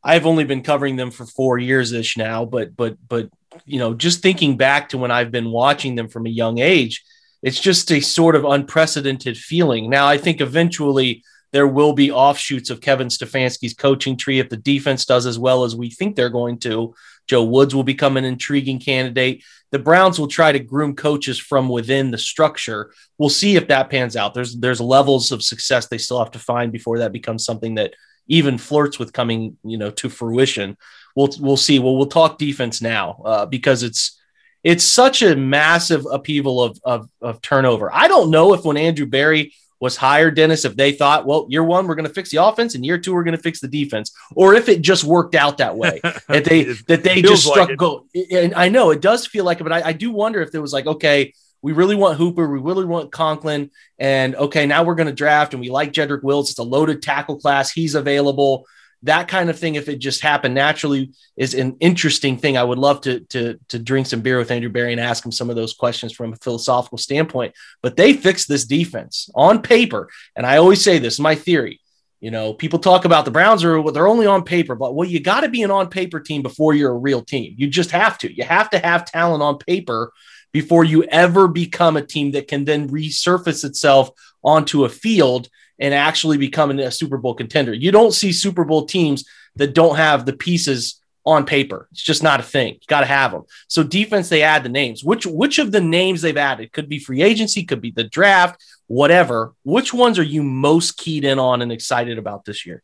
I've 0.04 0.26
only 0.26 0.44
been 0.44 0.62
covering 0.62 0.98
them 0.98 1.10
for 1.10 1.26
four 1.26 1.58
years 1.58 1.94
ish 1.94 2.18
now, 2.18 2.44
but 2.44 2.76
but 2.76 2.98
but 3.08 3.30
you 3.64 3.80
know, 3.80 3.94
just 3.94 4.22
thinking 4.22 4.58
back 4.58 4.90
to 4.90 4.98
when 4.98 5.10
I've 5.10 5.32
been 5.32 5.52
watching 5.52 5.96
them 5.96 6.10
from 6.10 6.26
a 6.26 6.30
young 6.30 6.60
age– 6.60 7.02
it's 7.42 7.60
just 7.60 7.92
a 7.92 8.00
sort 8.00 8.36
of 8.36 8.46
unprecedented 8.46 9.38
feeling. 9.38 9.90
Now, 9.90 10.08
I 10.08 10.18
think 10.18 10.42
eventually 10.42 11.24
there 11.52 11.68
will 11.68 11.94
be 11.94 12.12
offshoots 12.12 12.70
of 12.70 12.82
Kevin 12.82 13.08
Stefanski's 13.08 13.74
coaching 13.74 14.18
tree 14.18 14.40
if 14.40 14.50
the 14.50 14.58
defense 14.58 15.06
does 15.06 15.26
as 15.26 15.40
well 15.40 15.64
as 15.64 15.76
we 15.76 15.90
think 15.90 16.16
they're 16.16 16.30
going 16.30 16.60
to. 16.60 16.94
Joe 17.28 17.44
Woods 17.44 17.74
will 17.74 17.84
become 17.84 18.18
an 18.18 18.26
intriguing 18.26 18.80
candidate. 18.80 19.44
The 19.72 19.80
Browns 19.80 20.20
will 20.20 20.28
try 20.28 20.52
to 20.52 20.60
groom 20.60 20.96
coaches 20.96 21.38
from 21.38 21.70
within 21.70 22.12
the 22.12 22.18
structure. 22.18 22.92
We'll 23.18 23.30
see 23.30 23.56
if 23.56 23.68
that 23.68 23.90
pans 23.90 24.16
out. 24.16 24.34
There's 24.34 24.58
there's 24.58 24.82
levels 24.82 25.32
of 25.32 25.44
success 25.44 25.88
they 25.88 26.00
still 26.00 26.20
have 26.20 26.32
to 26.32 26.40
find 26.40 26.72
before 26.72 27.00
that 27.00 27.12
becomes 27.12 27.46
something 27.46 27.76
that 27.76 27.94
even 28.28 28.58
flirts 28.58 28.98
with 28.98 29.14
coming, 29.14 29.58
you 29.64 29.78
know, 29.78 29.92
to 29.92 30.10
fruition. 30.10 30.76
We'll 31.16 31.30
we'll 31.40 31.58
see. 31.58 31.80
Well, 31.80 31.98
we'll 31.98 32.08
talk 32.08 32.38
defense 32.38 32.82
now 32.82 33.22
uh, 33.26 33.46
because 33.46 33.84
it's 33.84 34.19
it's 34.64 34.84
such 34.84 35.22
a 35.22 35.36
massive 35.36 36.06
upheaval 36.06 36.62
of, 36.62 36.80
of, 36.84 37.10
of 37.22 37.42
turnover. 37.42 37.94
I 37.94 38.08
don't 38.08 38.32
know 38.32 38.54
if 38.54 38.66
when 38.66 38.78
Andrew 38.78 39.06
Berry 39.06 39.54
was 39.80 39.96
hired, 39.96 40.36
Dennis, 40.36 40.66
if 40.66 40.76
they 40.76 40.92
thought, 40.92 41.26
well, 41.26 41.48
year 41.50 41.64
one, 41.64 41.88
we're 41.88 41.96
going 41.96 42.08
to 42.08 42.14
fix 42.14 42.32
the 42.32 42.44
offense 42.44 42.76
and 42.76 42.86
year 42.86 42.98
two, 42.98 43.14
we're 43.14 43.24
going 43.24 43.38
to 43.38 43.42
fix 43.42 43.62
the 43.62 43.68
defense, 43.68 44.12
or 44.36 44.54
if 44.54 44.68
it 44.68 44.82
just 44.82 45.06
worked 45.06 45.36
out 45.36 45.60
that 45.60 45.78
way, 45.78 46.02
that 46.28 46.44
they, 46.44 46.64
that 46.88 47.04
they 47.04 47.22
just 47.22 47.46
struck 47.46 47.70
like 47.70 47.78
gold. 47.78 48.08
And 48.32 48.54
I 48.56 48.68
know 48.68 48.92
it 48.92 49.02
does 49.02 49.26
feel 49.26 49.46
like 49.46 49.62
it, 49.62 49.64
but 49.64 49.72
I, 49.72 49.88
I 49.88 49.94
do 49.94 50.12
wonder 50.12 50.42
if 50.42 50.52
there 50.52 50.62
was 50.62 50.74
like, 50.74 50.86
okay, 50.86 51.34
we 51.62 51.72
really 51.72 51.96
want 51.96 52.18
Hooper, 52.18 52.50
we 52.50 52.60
really 52.60 52.86
want 52.86 53.12
Conklin, 53.12 53.72
and 53.98 54.36
okay, 54.36 54.66
now 54.66 54.84
we're 54.84 54.96
going 54.96 55.08
to 55.08 55.14
draft 55.14 55.54
and 55.54 55.62
we 55.62 55.70
like 55.70 55.94
Jedrick 55.94 56.24
Wills. 56.24 56.50
It's 56.50 56.60
a 56.60 56.64
loaded 56.64 57.02
tackle 57.02 57.40
class. 57.40 57.72
He's 57.72 57.96
available 57.96 58.66
that 59.04 59.28
kind 59.28 59.50
of 59.50 59.58
thing, 59.58 59.76
if 59.76 59.88
it 59.88 60.00
just 60.00 60.22
happened 60.22 60.56
naturally, 60.56 61.12
is 61.38 61.54
an 61.54 61.78
interesting 61.80 62.38
thing. 62.38 62.58
I 62.58 62.64
would 62.64 62.78
love 62.78 63.02
to 63.02 63.22
to 63.22 63.60
to 63.70 63.80
drink 63.80 64.08
some 64.08 64.22
beer 64.22 64.38
with 64.38 64.52
Andrew 64.52 64.70
Berry 64.70 64.92
and 64.92 65.02
ask 65.02 65.26
him 65.26 65.32
some 65.32 65.50
of 65.50 65.56
those 65.56 65.74
questions 65.74 66.14
from 66.14 66.34
a 66.34 66.38
philosophical 66.38 66.98
standpoint. 66.98 67.54
But 67.82 67.96
they 67.96 68.14
fixed 68.14 68.48
this 68.48 68.66
defense 68.66 69.30
on 69.36 69.62
paper, 69.62 70.10
and 70.36 70.46
I 70.46 70.58
always 70.58 70.84
say 70.84 71.00
this: 71.00 71.20
my 71.20 71.36
theory. 71.36 71.80
You 72.20 72.32
know, 72.32 72.54
people 72.54 72.80
talk 72.80 73.06
about 73.06 73.24
the 73.24 73.32
Browns 73.32 73.64
are 73.64 73.82
they're 73.92 74.08
only 74.08 74.28
on 74.28 74.44
paper, 74.44 74.76
but 74.76 74.94
well, 74.94 75.08
you 75.08 75.22
got 75.22 75.42
to 75.42 75.50
be 75.50 75.64
an 75.64 75.72
on 75.72 75.90
paper 75.90 76.20
team 76.20 76.42
before 76.42 76.74
you're 76.74 76.92
a 76.92 76.98
real 76.98 77.22
team. 77.22 77.56
You 77.58 77.68
just 77.68 77.92
have 77.92 78.18
to. 78.20 78.36
You 78.36 78.44
have 78.44 78.70
to 78.72 78.80
have 78.80 79.06
talent 79.06 79.42
on 79.42 79.58
paper 79.58 80.12
before 80.52 80.84
you 80.84 81.04
ever 81.04 81.48
become 81.48 81.96
a 81.96 82.06
team 82.06 82.32
that 82.32 82.50
can 82.50 82.66
then 82.66 82.90
resurface 82.90 83.64
itself 83.64 84.10
onto 84.44 84.84
a 84.84 84.90
field 84.90 85.48
and 85.80 85.94
actually 85.94 86.38
becoming 86.38 86.80
a 86.80 86.92
Super 86.92 87.18
Bowl 87.18 87.34
contender. 87.34 87.74
You 87.74 87.92
don't 87.92 88.14
see 88.14 88.32
Super 88.32 88.66
Bowl 88.66 88.86
teams 88.86 89.26
that 89.56 89.74
don't 89.74 89.96
have 89.96 90.26
the 90.26 90.34
pieces 90.34 91.02
on 91.26 91.46
paper. 91.46 91.88
It's 91.92 92.02
just 92.02 92.24
not 92.24 92.40
a 92.40 92.44
thing. 92.44 92.76
You 92.76 92.88
got 92.88 93.02
to 93.02 93.06
have 93.06 93.32
them. 93.32 93.44
So 93.68 93.84
defense, 93.84 94.30
they 94.30 94.42
add 94.42 94.64
the 94.64 94.70
names. 94.70 95.04
Which 95.04 95.26
which 95.26 95.60
of 95.60 95.72
the 95.72 95.82
names 95.82 96.22
they've 96.22 96.36
added 96.36 96.72
could 96.72 96.90
be 96.90 97.00
free 97.00 97.22
agency, 97.22 97.64
could 97.64 97.82
be 97.82 97.92
the 97.92 98.04
draft, 98.04 98.64
whatever. 98.88 99.54
Which 99.64 99.94
ones 99.94 100.20
are 100.20 100.24
you 100.24 100.44
most 100.44 100.98
keyed 100.98 101.24
in 101.24 101.40
on 101.40 101.62
and 101.62 101.72
excited 101.72 102.18
about 102.18 102.46
this 102.46 102.66
year? 102.66 102.84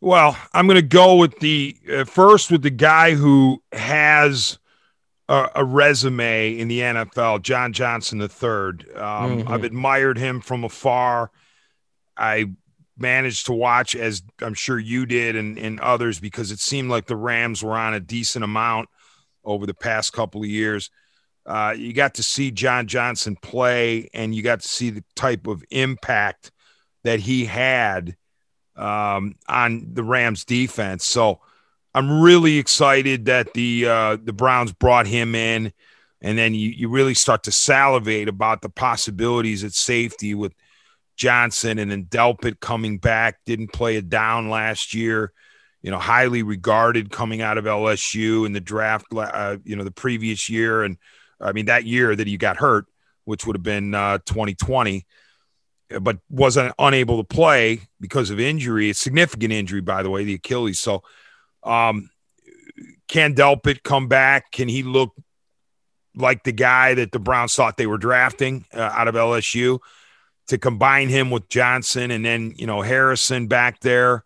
Well, 0.00 0.36
I'm 0.52 0.66
going 0.66 0.76
to 0.76 0.82
go 0.82 1.16
with 1.16 1.38
the 1.40 1.76
uh, 1.92 2.04
first 2.04 2.52
with 2.52 2.62
the 2.62 2.70
guy 2.70 3.14
who 3.14 3.62
has 3.72 4.58
a, 5.28 5.48
a, 5.56 5.64
resume 5.64 6.56
in 6.56 6.68
the 6.68 6.80
NFL, 6.80 7.42
John 7.42 7.72
Johnson 7.72 8.20
III. 8.20 8.28
Um, 8.28 8.30
mm-hmm. 8.94 9.48
I've 9.48 9.64
admired 9.64 10.16
him 10.16 10.40
from 10.40 10.62
afar. 10.62 11.32
I 12.18 12.46
managed 12.98 13.46
to 13.46 13.52
watch 13.52 13.94
as 13.94 14.22
I'm 14.42 14.54
sure 14.54 14.78
you 14.78 15.06
did 15.06 15.36
and, 15.36 15.56
and 15.56 15.80
others 15.80 16.18
because 16.18 16.50
it 16.50 16.58
seemed 16.58 16.90
like 16.90 17.06
the 17.06 17.16
Rams 17.16 17.62
were 17.62 17.76
on 17.76 17.94
a 17.94 18.00
decent 18.00 18.44
amount 18.44 18.88
over 19.44 19.66
the 19.66 19.74
past 19.74 20.12
couple 20.12 20.42
of 20.42 20.48
years. 20.48 20.90
Uh, 21.46 21.74
you 21.76 21.92
got 21.92 22.14
to 22.14 22.22
see 22.22 22.50
John 22.50 22.86
Johnson 22.88 23.36
play 23.40 24.10
and 24.12 24.34
you 24.34 24.42
got 24.42 24.60
to 24.60 24.68
see 24.68 24.90
the 24.90 25.04
type 25.14 25.46
of 25.46 25.64
impact 25.70 26.50
that 27.04 27.20
he 27.20 27.44
had 27.44 28.16
um, 28.76 29.36
on 29.48 29.94
the 29.94 30.02
Rams 30.02 30.44
defense. 30.44 31.04
So 31.04 31.40
I'm 31.94 32.20
really 32.20 32.58
excited 32.58 33.26
that 33.26 33.54
the 33.54 33.86
uh, 33.88 34.16
the 34.22 34.32
Browns 34.32 34.72
brought 34.72 35.06
him 35.06 35.34
in, 35.34 35.72
and 36.20 36.36
then 36.36 36.54
you, 36.54 36.68
you 36.68 36.88
really 36.90 37.14
start 37.14 37.44
to 37.44 37.52
salivate 37.52 38.28
about 38.28 38.60
the 38.60 38.68
possibilities 38.68 39.64
at 39.64 39.72
safety 39.72 40.34
with– 40.34 40.52
Johnson 41.18 41.78
and 41.78 41.90
then 41.90 42.04
Delpit 42.04 42.60
coming 42.60 42.98
back, 42.98 43.40
didn't 43.44 43.72
play 43.72 43.96
it 43.96 44.08
down 44.08 44.48
last 44.48 44.94
year. 44.94 45.32
You 45.82 45.90
know, 45.90 45.98
highly 45.98 46.42
regarded 46.42 47.10
coming 47.10 47.42
out 47.42 47.58
of 47.58 47.64
LSU 47.64 48.46
in 48.46 48.52
the 48.52 48.60
draft, 48.60 49.06
uh, 49.14 49.58
you 49.64 49.76
know, 49.76 49.84
the 49.84 49.90
previous 49.90 50.48
year. 50.48 50.82
And 50.82 50.96
I 51.40 51.52
mean, 51.52 51.66
that 51.66 51.84
year 51.84 52.16
that 52.16 52.26
he 52.26 52.36
got 52.36 52.56
hurt, 52.56 52.86
which 53.24 53.46
would 53.46 53.56
have 53.56 53.62
been 53.62 53.94
uh, 53.94 54.18
2020, 54.26 55.06
but 56.00 56.18
wasn't 56.30 56.74
unable 56.78 57.18
to 57.18 57.24
play 57.24 57.82
because 58.00 58.30
of 58.30 58.40
injury, 58.40 58.90
a 58.90 58.94
significant 58.94 59.52
injury, 59.52 59.80
by 59.80 60.02
the 60.02 60.10
way, 60.10 60.24
the 60.24 60.34
Achilles. 60.34 60.78
So, 60.78 61.02
um, 61.62 62.10
can 63.08 63.34
Delpit 63.34 63.82
come 63.82 64.08
back? 64.08 64.50
Can 64.50 64.68
he 64.68 64.82
look 64.82 65.14
like 66.14 66.44
the 66.44 66.52
guy 66.52 66.94
that 66.94 67.12
the 67.12 67.18
Browns 67.18 67.54
thought 67.54 67.76
they 67.76 67.86
were 67.86 67.98
drafting 67.98 68.66
uh, 68.74 68.80
out 68.80 69.08
of 69.08 69.14
LSU? 69.14 69.78
To 70.48 70.58
combine 70.58 71.08
him 71.08 71.30
with 71.30 71.48
Johnson 71.48 72.10
and 72.10 72.24
then 72.24 72.54
you 72.56 72.66
know 72.66 72.80
Harrison 72.82 73.46
back 73.46 73.80
there, 73.80 74.24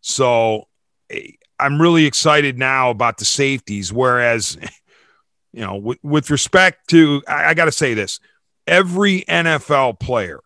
so 0.00 0.68
eh, 1.10 1.32
I'm 1.58 1.80
really 1.80 2.06
excited 2.06 2.58
now 2.58 2.90
about 2.90 3.18
the 3.18 3.24
safeties. 3.24 3.92
Whereas, 3.92 4.58
you 5.52 5.60
know, 5.60 5.76
with, 5.76 5.98
with 6.02 6.30
respect 6.30 6.88
to, 6.90 7.22
I, 7.28 7.46
I 7.46 7.54
got 7.54 7.66
to 7.66 7.72
say 7.72 7.94
this: 7.94 8.18
every 8.66 9.22
NFL 9.22 10.00
player 10.00 10.40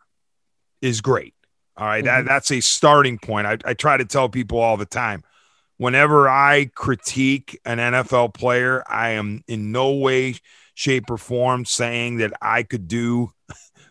is 0.82 1.00
great. 1.00 1.34
All 1.76 1.86
right, 1.86 2.04
mm-hmm. 2.04 2.26
that, 2.26 2.26
that's 2.26 2.50
a 2.50 2.60
starting 2.60 3.18
point. 3.18 3.46
I, 3.46 3.58
I 3.64 3.74
try 3.74 3.96
to 3.96 4.04
tell 4.04 4.28
people 4.28 4.58
all 4.58 4.76
the 4.76 4.86
time 4.86 5.24
whenever 5.76 6.28
I 6.28 6.70
critique 6.74 7.60
an 7.64 7.78
NFL 7.78 8.34
player, 8.34 8.82
I 8.88 9.10
am 9.10 9.42
in 9.46 9.72
no 9.72 9.94
way, 9.94 10.36
shape, 10.74 11.10
or 11.10 11.18
form 11.18 11.64
saying 11.64 12.18
that 12.18 12.32
I 12.40 12.62
could 12.62 12.88
do 12.88 13.32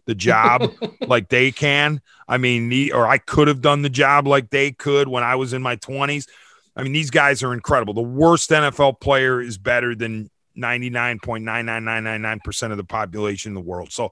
the 0.06 0.16
job 0.16 0.74
like 1.08 1.30
they 1.30 1.52
can. 1.52 2.02
I 2.28 2.38
mean, 2.38 2.92
or 2.94 3.08
I 3.08 3.18
could 3.18 3.48
have 3.48 3.62
done 3.62 3.82
the 3.82 3.90
job 3.90 4.28
like 4.28 4.50
they 4.50 4.72
could 4.72 5.08
when 5.08 5.24
I 5.24 5.36
was 5.36 5.54
in 5.54 5.62
my 5.62 5.78
20s. 5.78 6.28
I 6.76 6.84
mean, 6.84 6.94
these 6.94 7.12
guys 7.12 7.44
are 7.44 7.54
incredible. 7.54 7.94
The 7.94 8.02
worst 8.02 8.50
NFL 8.50 9.00
player 9.00 9.40
is 9.40 9.58
better 9.58 9.96
than 9.96 10.30
99.99999% 10.58 12.72
of 12.72 12.78
the 12.78 12.84
population 12.84 13.52
in 13.52 13.56
the 13.56 13.62
world. 13.62 13.92
So 13.92 14.12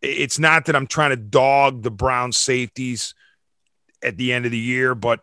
it's 0.00 0.38
not 0.38 0.66
that 0.66 0.76
I'm 0.76 0.86
trying 0.86 1.10
to 1.10 1.16
dog 1.16 1.82
the 1.82 1.90
Brown 1.90 2.32
safeties 2.32 3.14
at 4.02 4.16
the 4.16 4.32
end 4.32 4.44
of 4.44 4.50
the 4.50 4.58
year, 4.58 4.94
but 4.94 5.20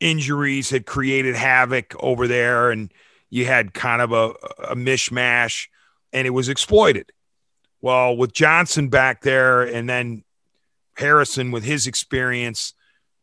injuries 0.00 0.70
had 0.70 0.86
created 0.86 1.34
havoc 1.34 1.94
over 1.98 2.28
there 2.28 2.70
and 2.70 2.92
you 3.30 3.46
had 3.46 3.74
kind 3.74 4.02
of 4.02 4.12
a, 4.12 4.34
a 4.70 4.76
mishmash 4.76 5.66
and 6.12 6.26
it 6.26 6.30
was 6.30 6.48
exploited. 6.48 7.10
Well, 7.86 8.16
with 8.16 8.32
Johnson 8.32 8.88
back 8.88 9.22
there 9.22 9.62
and 9.62 9.88
then 9.88 10.24
Harrison 10.96 11.52
with 11.52 11.62
his 11.62 11.86
experience 11.86 12.74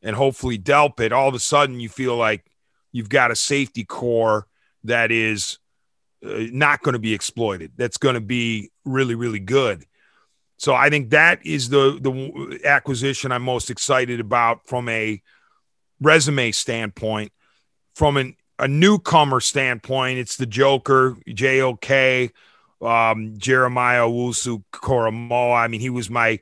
and 0.02 0.16
hopefully 0.16 0.58
Delpit, 0.58 1.12
all 1.12 1.28
of 1.28 1.36
a 1.36 1.40
sudden 1.40 1.82
you 1.82 1.90
feel 1.90 2.16
like 2.16 2.46
you've 2.94 3.10
got 3.10 3.30
a 3.30 3.36
safety 3.36 3.84
core 3.84 4.48
that 4.86 5.12
is 5.12 5.58
uh, 6.26 6.46
not 6.54 6.82
going 6.82 6.94
to 6.94 7.00
be 7.00 7.14
exploited. 7.14 7.74
That's 7.76 7.98
going 7.98 8.16
to 8.16 8.22
be 8.22 8.72
really, 8.86 9.16
really 9.16 9.42
good. 9.42 9.84
So 10.56 10.74
I 10.74 10.90
think 10.90 11.10
that 11.10 11.46
is 11.46 11.68
the 11.68 12.00
the 12.00 12.62
acquisition 12.64 13.34
I'm 13.34 13.42
most 13.42 13.70
excited 13.70 14.22
about 14.22 14.66
from 14.66 14.88
a 14.88 15.22
resume 16.00 16.54
standpoint. 16.54 17.34
From 17.96 18.16
an, 18.16 18.38
a 18.58 18.70
newcomer 18.70 19.42
standpoint, 19.42 20.20
it's 20.20 20.38
the 20.38 20.46
Joker, 20.46 21.18
JOK, 21.28 22.32
um, 22.86 23.36
Jeremiah 23.38 24.02
Owusu 24.02 24.64
Koramoah. 24.72 25.64
I 25.64 25.68
mean, 25.68 25.82
he 25.82 25.90
was 25.90 26.10
my 26.10 26.40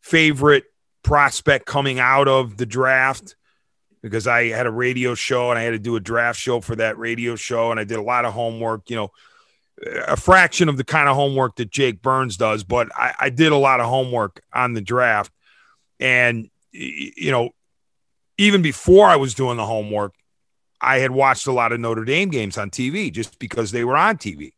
favorite 0.00 0.64
prospect 1.02 1.66
coming 1.66 1.98
out 1.98 2.28
of 2.28 2.56
the 2.56 2.66
draft 2.66 3.36
because 4.02 4.26
I 4.26 4.48
had 4.48 4.66
a 4.66 4.70
radio 4.70 5.14
show 5.14 5.50
and 5.50 5.58
I 5.58 5.62
had 5.62 5.70
to 5.70 5.78
do 5.78 5.96
a 5.96 6.00
draft 6.00 6.38
show 6.38 6.60
for 6.60 6.76
that 6.76 6.98
radio 6.98 7.36
show. 7.36 7.70
And 7.70 7.80
I 7.80 7.84
did 7.84 7.98
a 7.98 8.02
lot 8.02 8.24
of 8.24 8.32
homework, 8.32 8.90
you 8.90 8.96
know, 8.96 9.10
a 10.06 10.16
fraction 10.16 10.68
of 10.68 10.76
the 10.76 10.84
kind 10.84 11.08
of 11.08 11.16
homework 11.16 11.56
that 11.56 11.70
Jake 11.70 12.02
Burns 12.02 12.36
does, 12.36 12.64
but 12.64 12.88
I, 12.96 13.14
I 13.18 13.30
did 13.30 13.52
a 13.52 13.56
lot 13.56 13.80
of 13.80 13.86
homework 13.86 14.42
on 14.52 14.72
the 14.72 14.80
draft. 14.80 15.32
And, 16.00 16.50
you 16.72 17.30
know, 17.30 17.50
even 18.38 18.62
before 18.62 19.06
I 19.06 19.16
was 19.16 19.34
doing 19.34 19.56
the 19.56 19.66
homework, 19.66 20.14
I 20.80 20.98
had 20.98 21.10
watched 21.10 21.46
a 21.46 21.52
lot 21.52 21.72
of 21.72 21.80
Notre 21.80 22.04
Dame 22.04 22.28
games 22.28 22.56
on 22.56 22.70
TV 22.70 23.12
just 23.12 23.38
because 23.38 23.72
they 23.72 23.84
were 23.84 23.96
on 23.96 24.16
TV. 24.16 24.52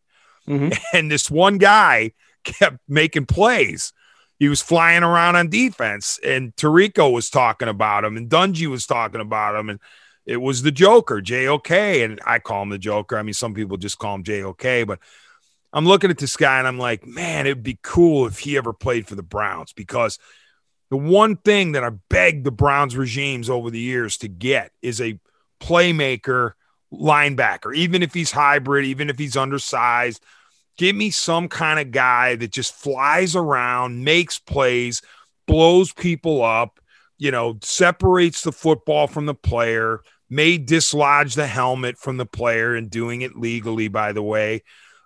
Mm-hmm. 0.50 0.72
And 0.96 1.10
this 1.10 1.30
one 1.30 1.58
guy 1.58 2.12
kept 2.44 2.78
making 2.88 3.26
plays. 3.26 3.92
He 4.38 4.48
was 4.48 4.62
flying 4.62 5.02
around 5.02 5.36
on 5.36 5.50
defense, 5.50 6.18
and 6.24 6.56
Tirico 6.56 7.12
was 7.12 7.28
talking 7.28 7.68
about 7.68 8.04
him, 8.04 8.16
and 8.16 8.28
Dungy 8.28 8.66
was 8.66 8.86
talking 8.86 9.20
about 9.20 9.54
him, 9.54 9.68
and 9.68 9.78
it 10.24 10.38
was 10.38 10.62
the 10.62 10.72
Joker, 10.72 11.20
JOK, 11.20 11.70
and 11.70 12.20
I 12.24 12.38
call 12.38 12.62
him 12.62 12.70
the 12.70 12.78
Joker. 12.78 13.18
I 13.18 13.22
mean, 13.22 13.34
some 13.34 13.52
people 13.52 13.76
just 13.76 13.98
call 13.98 14.14
him 14.14 14.24
JOK, 14.24 14.86
but 14.86 14.98
I'm 15.72 15.86
looking 15.86 16.10
at 16.10 16.18
this 16.18 16.36
guy 16.36 16.58
and 16.58 16.66
I'm 16.66 16.78
like, 16.78 17.06
man, 17.06 17.46
it'd 17.46 17.62
be 17.62 17.78
cool 17.82 18.26
if 18.26 18.38
he 18.38 18.56
ever 18.56 18.72
played 18.72 19.06
for 19.06 19.14
the 19.14 19.22
Browns 19.22 19.72
because 19.72 20.18
the 20.90 20.96
one 20.96 21.36
thing 21.36 21.72
that 21.72 21.84
I 21.84 21.90
begged 22.08 22.44
the 22.44 22.50
Browns 22.50 22.96
regimes 22.96 23.48
over 23.48 23.70
the 23.70 23.78
years 23.78 24.18
to 24.18 24.28
get 24.28 24.72
is 24.82 25.00
a 25.00 25.18
playmaker 25.60 26.52
linebacker, 26.92 27.74
even 27.74 28.02
if 28.02 28.12
he's 28.12 28.32
hybrid, 28.32 28.84
even 28.84 29.10
if 29.10 29.18
he's 29.18 29.36
undersized. 29.36 30.22
Give 30.80 30.96
me 30.96 31.10
some 31.10 31.48
kind 31.48 31.78
of 31.78 31.90
guy 31.90 32.36
that 32.36 32.52
just 32.52 32.74
flies 32.74 33.36
around, 33.36 34.02
makes 34.02 34.38
plays, 34.38 35.02
blows 35.46 35.92
people 35.92 36.42
up, 36.42 36.80
you 37.18 37.30
know, 37.30 37.58
separates 37.60 38.40
the 38.40 38.50
football 38.50 39.06
from 39.06 39.26
the 39.26 39.34
player, 39.34 40.00
may 40.30 40.56
dislodge 40.56 41.34
the 41.34 41.46
helmet 41.46 41.98
from 41.98 42.16
the 42.16 42.24
player 42.24 42.74
and 42.74 42.88
doing 42.88 43.20
it 43.20 43.36
legally, 43.36 43.88
by 43.88 44.12
the 44.12 44.22
way. 44.22 44.62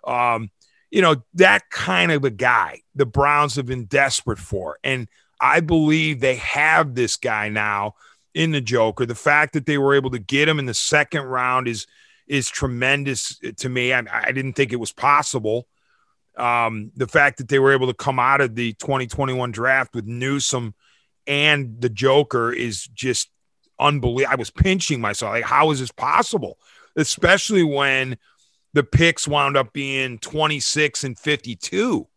Um, 0.07 0.49
you 0.91 1.01
know, 1.01 1.17
that 1.33 1.69
kind 1.69 2.13
of 2.13 2.23
a 2.23 2.29
guy 2.29 2.79
the 2.95 3.05
Browns 3.05 3.57
have 3.57 3.65
been 3.65 3.83
desperate 3.83 4.39
for. 4.39 4.77
And 4.81 5.09
I 5.41 5.59
believe 5.59 6.21
they 6.21 6.35
have 6.35 6.95
this 6.95 7.17
guy 7.17 7.49
now 7.49 7.95
in 8.33 8.51
the 8.51 8.61
Joker. 8.61 9.05
The 9.05 9.13
fact 9.13 9.51
that 9.51 9.65
they 9.65 9.77
were 9.77 9.93
able 9.93 10.11
to 10.11 10.19
get 10.19 10.47
him 10.47 10.57
in 10.57 10.67
the 10.67 10.73
second 10.73 11.23
round 11.23 11.67
is 11.67 11.85
is 12.27 12.49
tremendous 12.49 13.39
to 13.57 13.69
me. 13.69 13.93
I, 13.93 14.03
I 14.09 14.31
didn't 14.31 14.53
think 14.53 14.73
it 14.73 14.79
was 14.79 14.91
possible. 14.91 15.67
Um, 16.37 16.91
the 16.95 17.07
fact 17.07 17.37
that 17.37 17.47
they 17.47 17.59
were 17.59 17.73
able 17.73 17.87
to 17.87 17.93
come 17.93 18.19
out 18.19 18.41
of 18.41 18.55
the 18.55 18.73
2021 18.73 19.51
draft 19.51 19.95
with 19.95 20.05
Newsome 20.05 20.73
and 21.27 21.79
the 21.79 21.89
Joker 21.89 22.51
is 22.51 22.85
just 22.87 23.29
unbelievable. 23.79 24.31
I 24.31 24.35
was 24.35 24.51
pinching 24.51 24.99
myself. 24.99 25.31
Like, 25.31 25.45
how 25.45 25.71
is 25.71 25.79
this 25.79 25.91
possible? 25.91 26.57
Especially 26.95 27.63
when 27.63 28.17
the 28.73 28.83
picks 28.83 29.27
wound 29.27 29.55
up 29.55 29.71
being 29.71 30.19
26 30.19 31.05
and 31.05 31.17
52 31.17 32.07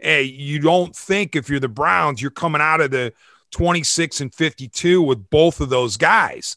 hey, 0.00 0.22
you 0.22 0.58
don't 0.58 0.96
think 0.96 1.36
if 1.36 1.48
you're 1.48 1.60
the 1.60 1.68
Browns, 1.68 2.20
you're 2.20 2.30
coming 2.30 2.60
out 2.60 2.80
of 2.80 2.90
the 2.90 3.12
26 3.52 4.20
and 4.20 4.34
52 4.34 5.02
with 5.02 5.30
both 5.30 5.60
of 5.60 5.68
those 5.68 5.96
guys. 5.96 6.56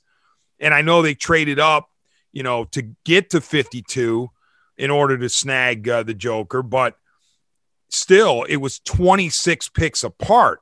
And 0.60 0.74
I 0.74 0.82
know 0.82 1.02
they 1.02 1.14
traded 1.14 1.60
up, 1.60 1.90
you 2.34 2.44
know, 2.44 2.66
to 2.66 2.82
get 3.06 3.30
to 3.30 3.40
52 3.40 4.30
in 4.78 4.92
order 4.92 5.18
to 5.18 5.30
snag 5.30 5.88
uh, 5.88 6.04
the 6.04 6.16
Joker, 6.16 6.62
but 6.62 6.98
still, 7.90 8.44
it 8.44 8.58
was 8.58 8.80
26 8.80 9.70
picks 9.70 10.04
apart, 10.04 10.60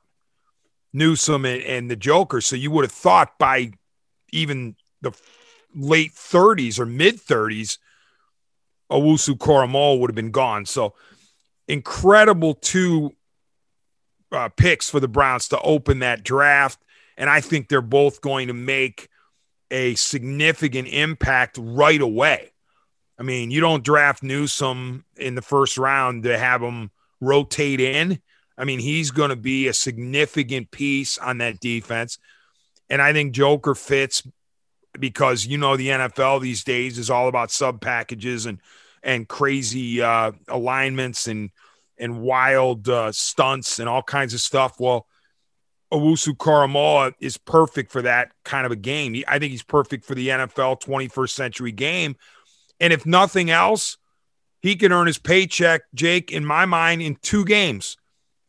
Newsome 0.92 1.46
and, 1.46 1.62
and 1.62 1.90
the 1.90 1.96
Joker. 1.96 2.40
So 2.40 2.54
you 2.54 2.70
would 2.70 2.84
have 2.84 2.92
thought 2.92 3.38
by 3.38 3.72
even 4.30 4.76
the 5.00 5.12
late 5.74 6.12
30s 6.12 6.78
or 6.78 6.86
mid 6.86 7.16
30s, 7.16 7.78
Owusu 8.90 9.38
Koramoah 9.38 9.98
would 9.98 10.10
have 10.10 10.14
been 10.14 10.30
gone. 10.30 10.66
So 10.66 10.94
incredible 11.66 12.54
two 12.54 13.12
uh, 14.30 14.50
picks 14.50 14.90
for 14.90 15.00
the 15.00 15.08
Browns 15.08 15.48
to 15.48 15.60
open 15.60 16.00
that 16.00 16.22
draft. 16.22 16.82
And 17.16 17.30
I 17.30 17.40
think 17.40 17.68
they're 17.68 17.80
both 17.80 18.20
going 18.20 18.48
to 18.48 18.54
make 18.54 19.08
a 19.72 19.96
significant 19.96 20.86
impact 20.86 21.58
right 21.60 22.00
away. 22.00 22.52
I 23.18 23.24
mean, 23.24 23.50
you 23.50 23.60
don't 23.60 23.84
draft 23.84 24.22
Newsome 24.22 25.04
in 25.16 25.34
the 25.34 25.42
first 25.42 25.76
round 25.78 26.22
to 26.24 26.38
have 26.38 26.62
him 26.62 26.90
rotate 27.20 27.80
in. 27.80 28.20
I 28.56 28.64
mean, 28.64 28.78
he's 28.78 29.10
going 29.10 29.30
to 29.30 29.36
be 29.36 29.66
a 29.66 29.72
significant 29.72 30.70
piece 30.70 31.18
on 31.18 31.38
that 31.38 31.58
defense. 31.58 32.18
And 32.88 33.02
I 33.02 33.12
think 33.12 33.32
Joker 33.32 33.74
fits 33.74 34.22
because, 34.98 35.46
you 35.46 35.58
know, 35.58 35.76
the 35.76 35.88
NFL 35.88 36.40
these 36.40 36.62
days 36.62 36.98
is 36.98 37.10
all 37.10 37.28
about 37.28 37.50
sub 37.50 37.80
packages 37.80 38.46
and– 38.46 38.60
and 39.02 39.28
crazy 39.28 40.00
uh, 40.00 40.32
alignments 40.48 41.26
and 41.26 41.50
and 41.98 42.20
wild 42.20 42.88
uh, 42.88 43.12
stunts 43.12 43.78
and 43.78 43.88
all 43.88 44.02
kinds 44.02 44.34
of 44.34 44.40
stuff. 44.40 44.80
Well, 44.80 45.06
Owusu 45.92 46.36
Koramoah 46.36 47.12
is 47.20 47.36
perfect 47.36 47.92
for 47.92 48.02
that 48.02 48.32
kind 48.44 48.66
of 48.66 48.72
a 48.72 48.76
game. 48.76 49.22
I 49.28 49.38
think 49.38 49.50
he's 49.50 49.62
perfect 49.62 50.04
for 50.04 50.14
the 50.14 50.28
NFL 50.28 50.80
21st 50.82 51.30
century 51.30 51.72
game. 51.72 52.16
And 52.80 52.92
if 52.92 53.04
nothing 53.04 53.50
else, 53.50 53.98
he 54.60 54.76
can 54.76 54.92
earn 54.92 55.06
his 55.06 55.18
paycheck, 55.18 55.82
Jake, 55.94 56.32
in 56.32 56.44
my 56.44 56.66
mind, 56.66 57.02
in 57.02 57.16
two 57.16 57.44
games 57.44 57.96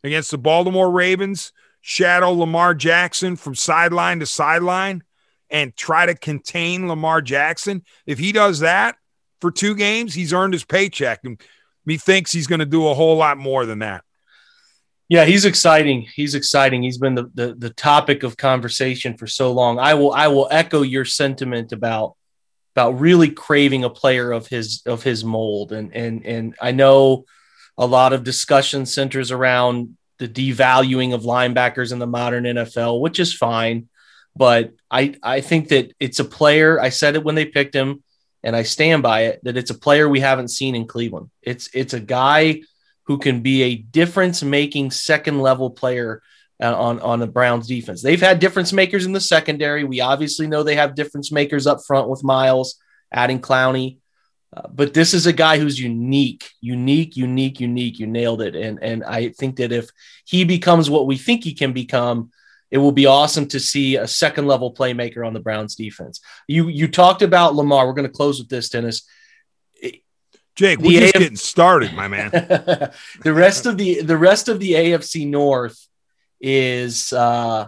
against 0.03 0.32
the 0.32 0.38
Baltimore 0.38 0.89
Ravens 0.89 1.51
shadow 1.82 2.32
Lamar 2.32 2.73
Jackson 2.73 3.36
from 3.36 3.56
sideline 3.56 4.19
to 4.21 4.25
sideline 4.25 5.03
and 5.49 5.75
try 5.75 6.06
to 6.06 6.15
contain 6.15 6.88
Lamar 6.88 7.21
Jackson, 7.21 7.84
if 8.06 8.17
he 8.17 8.32
does 8.32 8.60
that 8.60 8.95
for 9.41 9.51
two 9.51 9.75
games, 9.75 10.13
he's 10.13 10.34
earned 10.34 10.53
his 10.53 10.63
paycheck. 10.63 11.19
And 11.23 11.41
methinks 11.86 12.32
he's 12.32 12.47
going 12.47 12.60
to 12.60 12.65
do 12.65 12.88
a 12.88 12.93
whole 12.93 13.17
lot 13.17 13.38
more 13.38 13.65
than 13.65 13.79
that. 13.79 14.03
Yeah, 15.13 15.26
he's 15.26 15.45
exciting. 15.45 16.08
He's 16.15 16.34
exciting. 16.34 16.82
He's 16.82 16.97
been 16.97 17.13
the, 17.13 17.30
the 17.36 17.54
the 17.54 17.69
topic 17.69 18.23
of 18.23 18.36
conversation 18.36 19.15
for 19.15 19.28
so 19.28 19.52
long. 19.52 19.78
I 19.78 19.93
will 19.93 20.12
I 20.12 20.28
will 20.30 20.47
echo 20.49 20.82
your 20.82 21.06
sentiment 21.06 21.71
about 21.71 22.15
about 22.76 22.99
really 22.99 23.30
craving 23.30 23.84
a 23.84 23.91
player 23.91 24.32
of 24.32 24.47
his 24.47 24.82
of 24.88 25.04
his 25.04 25.23
mold. 25.23 25.71
And 25.71 25.95
and 25.95 26.26
and 26.26 26.56
I 26.60 26.71
know 26.71 27.26
a 27.78 27.86
lot 27.86 28.13
of 28.13 28.23
discussion 28.23 28.88
centers 28.88 29.30
around 29.30 29.97
the 30.17 30.28
devaluing 30.28 31.13
of 31.13 31.21
linebackers 31.21 31.91
in 31.91 31.99
the 31.99 32.08
modern 32.08 32.45
NFL, 32.45 32.99
which 32.99 33.19
is 33.19 33.36
fine. 33.36 33.89
But 34.36 34.73
I 34.89 35.13
I 35.21 35.41
think 35.41 35.67
that 35.67 35.93
it's 35.99 36.21
a 36.21 36.26
player. 36.26 36.82
I 36.82 36.89
said 36.89 37.13
it 37.13 37.23
when 37.23 37.36
they 37.36 37.45
picked 37.45 37.76
him, 37.76 38.02
and 38.41 38.56
I 38.56 38.63
stand 38.63 39.04
by 39.04 39.26
it 39.26 39.43
that 39.43 39.58
it's 39.58 39.69
a 39.69 39.78
player 39.78 40.10
we 40.10 40.21
haven't 40.21 40.47
seen 40.47 40.73
in 40.73 40.88
Cleveland. 40.88 41.30
It's 41.43 41.69
it's 41.71 41.93
a 41.93 41.99
guy 41.99 42.62
who 43.05 43.17
can 43.17 43.41
be 43.41 43.63
a 43.63 43.75
difference 43.75 44.43
making 44.43 44.91
second 44.91 45.39
level 45.39 45.69
player 45.69 46.21
uh, 46.61 46.75
on 46.75 46.99
on 46.99 47.19
the 47.19 47.27
Browns 47.27 47.67
defense. 47.67 48.01
They've 48.01 48.21
had 48.21 48.39
difference 48.39 48.71
makers 48.73 49.05
in 49.05 49.11
the 49.11 49.21
secondary. 49.21 49.83
We 49.83 50.01
obviously 50.01 50.47
know 50.47 50.63
they 50.63 50.75
have 50.75 50.95
difference 50.95 51.31
makers 51.31 51.67
up 51.67 51.83
front 51.85 52.09
with 52.09 52.23
Myles, 52.23 52.75
adding 53.11 53.41
Clowney. 53.41 53.97
Uh, 54.55 54.67
but 54.67 54.93
this 54.93 55.13
is 55.13 55.25
a 55.25 55.33
guy 55.33 55.57
who's 55.57 55.79
unique, 55.79 56.51
unique, 56.61 57.17
unique, 57.17 57.59
unique. 57.59 57.99
You 57.99 58.07
nailed 58.07 58.41
it. 58.41 58.55
And 58.55 58.81
and 58.81 59.03
I 59.03 59.29
think 59.29 59.57
that 59.57 59.71
if 59.71 59.89
he 60.25 60.43
becomes 60.43 60.89
what 60.89 61.07
we 61.07 61.17
think 61.17 61.43
he 61.43 61.53
can 61.53 61.73
become, 61.73 62.31
it 62.69 62.77
will 62.77 62.91
be 62.91 63.07
awesome 63.07 63.47
to 63.47 63.59
see 63.59 63.97
a 63.97 64.07
second 64.07 64.47
level 64.47 64.73
playmaker 64.73 65.25
on 65.25 65.33
the 65.33 65.39
Browns 65.39 65.75
defense. 65.75 66.21
You 66.47 66.67
you 66.67 66.87
talked 66.87 67.23
about 67.23 67.55
Lamar. 67.55 67.87
We're 67.87 67.93
going 67.93 68.07
to 68.07 68.13
close 68.13 68.39
with 68.39 68.49
this, 68.49 68.69
Dennis. 68.69 69.07
Jake, 70.55 70.79
we're 70.79 70.99
just 70.99 71.15
AF- 71.15 71.21
getting 71.21 71.37
started, 71.37 71.93
my 71.93 72.07
man. 72.07 72.29
the 72.31 73.33
rest 73.33 73.65
of 73.65 73.77
the 73.77 74.01
the 74.01 74.17
rest 74.17 74.49
of 74.49 74.59
the 74.59 74.73
AFC 74.73 75.27
North 75.27 75.87
is 76.39 77.11
uh, 77.13 77.67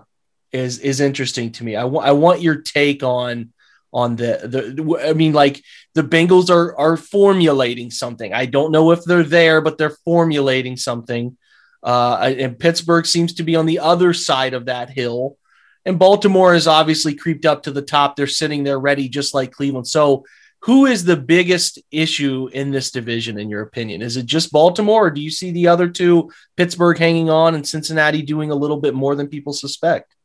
is 0.52 0.80
is 0.80 1.00
interesting 1.00 1.52
to 1.54 1.64
me. 1.64 1.76
I 1.76 1.86
want 1.86 2.08
I 2.08 2.12
want 2.12 2.42
your 2.42 2.62
take 2.62 3.02
on 3.02 3.54
on 3.92 4.16
the 4.16 4.40
the. 4.44 5.08
I 5.10 5.14
mean, 5.14 5.34
like 5.34 5.64
the 5.96 6.04
Bengals 6.04 6.50
are 6.50 6.78
are 6.78 6.98
formulating 6.98 7.90
something. 7.90 8.34
I 8.34 8.46
don't 8.46 8.72
know 8.72 8.92
if 8.92 9.04
they're 9.04 9.24
there, 9.24 9.62
but 9.62 9.78
they're 9.78 9.98
formulating 10.06 10.78
something. 10.78 11.38
Uh, 11.82 12.34
and 12.38 12.60
Pittsburgh 12.60 13.06
seems 13.06 13.34
to 13.36 13.44
be 13.44 13.56
on 13.56 13.66
the 13.66 13.80
other 13.80 14.14
side 14.14 14.54
of 14.54 14.66
that 14.66 14.90
hill. 14.90 15.38
And 15.86 16.00
Baltimore 16.00 16.54
has 16.54 16.68
obviously 16.68 17.14
creeped 17.14 17.46
up 17.46 17.64
to 17.64 17.72
the 17.72 17.82
top. 17.82 18.16
They're 18.16 18.26
sitting 18.26 18.64
there 18.64 18.80
ready, 18.80 19.08
just 19.08 19.36
like 19.36 19.52
Cleveland. 19.52 19.88
So 19.88 20.26
who 20.66 20.88
is 20.88 21.06
the 21.06 21.16
biggest 21.16 21.78
issue 21.92 22.50
in 22.52 22.72
this 22.72 22.90
division, 22.90 23.38
in 23.38 23.52
your 23.52 23.62
opinion? 23.62 24.02
Is 24.02 24.18
it 24.18 24.26
just 24.26 24.52
Baltimore, 24.52 25.06
or 25.06 25.12
do 25.12 25.22
you 25.22 25.30
see 25.30 25.52
the 25.52 25.68
other 25.68 25.88
two, 25.88 26.32
Pittsburgh 26.58 26.98
hanging 26.98 27.30
on 27.30 27.54
and 27.54 27.68
Cincinnati 27.68 28.24
doing 28.24 28.50
a 28.50 28.56
little 28.56 28.78
bit 28.78 28.96
more 28.96 29.14
than 29.14 29.28
people 29.28 29.54
suspect? 29.54 30.16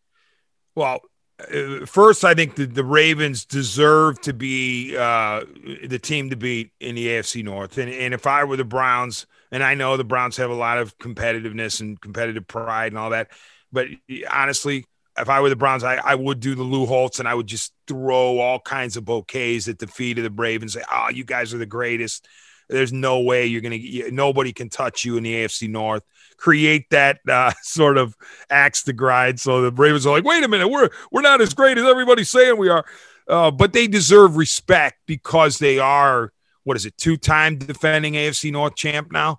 Well, 0.75 1.01
uh, 1.39 1.85
first, 1.85 2.25
I 2.25 2.33
think 2.33 2.55
the, 2.55 2.65
the 2.65 2.83
Ravens 2.83 3.45
deserve 3.45 4.19
to 4.23 4.33
be 4.33 4.97
uh, 4.97 5.45
the 5.85 5.99
team 5.99 6.31
to 6.31 6.37
beat 6.37 6.73
in 6.81 6.95
the 6.95 7.09
AFC 7.09 7.45
North. 7.45 7.77
And, 7.77 7.93
and 7.93 8.15
if 8.15 8.27
I 8.27 8.45
were 8.45 8.57
the 8.57 8.65
Browns, 8.65 9.27
and 9.53 9.63
I 9.63 9.75
know 9.75 9.99
the 9.99 10.05
Browns 10.05 10.39
have 10.39 10.49
a 10.49 10.55
lot 10.55 10.79
of 10.79 10.97
competitiveness 10.97 11.83
and 11.83 12.01
competitive 12.01 12.47
pride 12.47 12.93
and 12.93 12.99
all 12.99 13.11
that, 13.11 13.31
but 13.73 13.89
honestly, 14.33 14.87
if 15.21 15.29
I 15.29 15.41
were 15.41 15.49
the 15.49 15.57
Browns, 15.57 15.85
I, 15.85 15.97
I 15.97 16.15
would 16.15 16.41
do 16.41 16.55
the 16.55 16.63
Lou 16.63 16.87
Holtz 16.87 17.19
and 17.19 17.29
I 17.29 17.35
would 17.35 17.47
just 17.47 17.73
throw 17.87 18.39
all 18.39 18.61
kinds 18.61 18.97
of 18.97 19.05
bouquets 19.05 19.69
at 19.69 19.79
the 19.79 19.87
feet 19.87 20.19
of 20.19 20.25
the 20.25 20.31
Ravens. 20.31 20.75
Say, 20.75 20.83
"Oh, 20.91 21.09
you 21.11 21.25
guys 21.25 21.55
are 21.55 21.59
the 21.59 21.67
greatest. 21.67 22.27
There's 22.69 22.93
no 22.93 23.21
way 23.21 23.47
you're 23.47 23.61
gonna. 23.61 23.79
Nobody 24.11 24.53
can 24.53 24.69
touch 24.69 25.05
you 25.05 25.17
in 25.17 25.23
the 25.23 25.35
AFC 25.35 25.69
North." 25.69 26.03
Create 26.37 26.89
that 26.91 27.19
uh, 27.29 27.53
sort 27.63 27.99
of 27.99 28.17
axe 28.49 28.83
to 28.85 28.93
grind, 28.93 29.41
so 29.41 29.63
the 29.63 29.73
Ravens 29.73 30.07
are 30.07 30.11
like, 30.11 30.25
"Wait 30.25 30.45
a 30.45 30.49
minute, 30.49 30.69
we're 30.69 30.91
we're 31.11 31.23
not 31.23 31.41
as 31.41 31.55
great 31.55 31.79
as 31.79 31.85
everybody's 31.85 32.31
saying 32.31 32.57
we 32.57 32.69
are." 32.69 32.85
Uh, 33.29 33.51
but 33.51 33.73
they 33.73 33.87
deserve 33.87 34.37
respect 34.37 34.99
because 35.07 35.59
they 35.59 35.79
are 35.79 36.33
what 36.65 36.77
is 36.77 36.87
it, 36.87 36.97
two-time 36.97 37.57
defending 37.59 38.15
AFC 38.15 38.53
North 38.53 38.77
champ 38.77 39.11
now. 39.11 39.39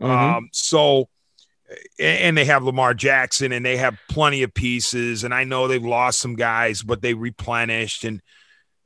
Mm-hmm. 0.00 0.36
Um, 0.36 0.48
so 0.52 1.09
and 1.98 2.36
they 2.36 2.44
have 2.44 2.64
Lamar 2.64 2.94
Jackson 2.94 3.52
and 3.52 3.64
they 3.64 3.76
have 3.76 3.96
plenty 4.08 4.42
of 4.42 4.52
pieces. 4.52 5.24
And 5.24 5.32
I 5.32 5.44
know 5.44 5.68
they've 5.68 5.82
lost 5.82 6.20
some 6.20 6.34
guys, 6.34 6.82
but 6.82 7.02
they 7.02 7.14
replenished 7.14 8.04
and 8.04 8.20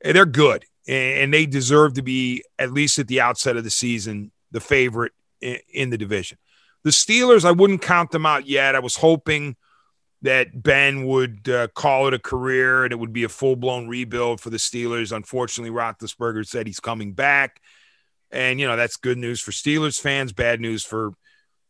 they're 0.02 0.26
good 0.26 0.64
and 0.86 1.32
they 1.32 1.46
deserve 1.46 1.94
to 1.94 2.02
be 2.02 2.44
at 2.58 2.72
least 2.72 2.98
at 2.98 3.08
the 3.08 3.20
outset 3.20 3.56
of 3.56 3.64
the 3.64 3.70
season 3.70 4.30
the 4.50 4.60
favorite 4.60 5.12
in 5.40 5.90
the 5.90 5.98
division. 5.98 6.38
The 6.84 6.90
Steelers, 6.90 7.44
I 7.44 7.52
wouldn't 7.52 7.82
count 7.82 8.10
them 8.10 8.26
out 8.26 8.46
yet. 8.46 8.74
I 8.74 8.80
was 8.80 8.96
hoping 8.96 9.56
that 10.22 10.62
Ben 10.62 11.06
would 11.06 11.48
uh, 11.48 11.68
call 11.68 12.06
it 12.06 12.14
a 12.14 12.18
career 12.18 12.84
and 12.84 12.92
it 12.92 12.96
would 12.96 13.12
be 13.12 13.24
a 13.24 13.28
full 13.28 13.56
blown 13.56 13.88
rebuild 13.88 14.40
for 14.40 14.50
the 14.50 14.58
Steelers. 14.58 15.14
Unfortunately, 15.14 15.74
Roethlisberger 15.74 16.46
said 16.46 16.66
he's 16.66 16.80
coming 16.80 17.12
back, 17.12 17.60
and 18.30 18.60
you 18.60 18.66
know 18.66 18.76
that's 18.76 18.96
good 18.96 19.18
news 19.18 19.40
for 19.40 19.50
Steelers 19.50 20.00
fans, 20.00 20.32
bad 20.32 20.60
news 20.60 20.84
for 20.84 21.12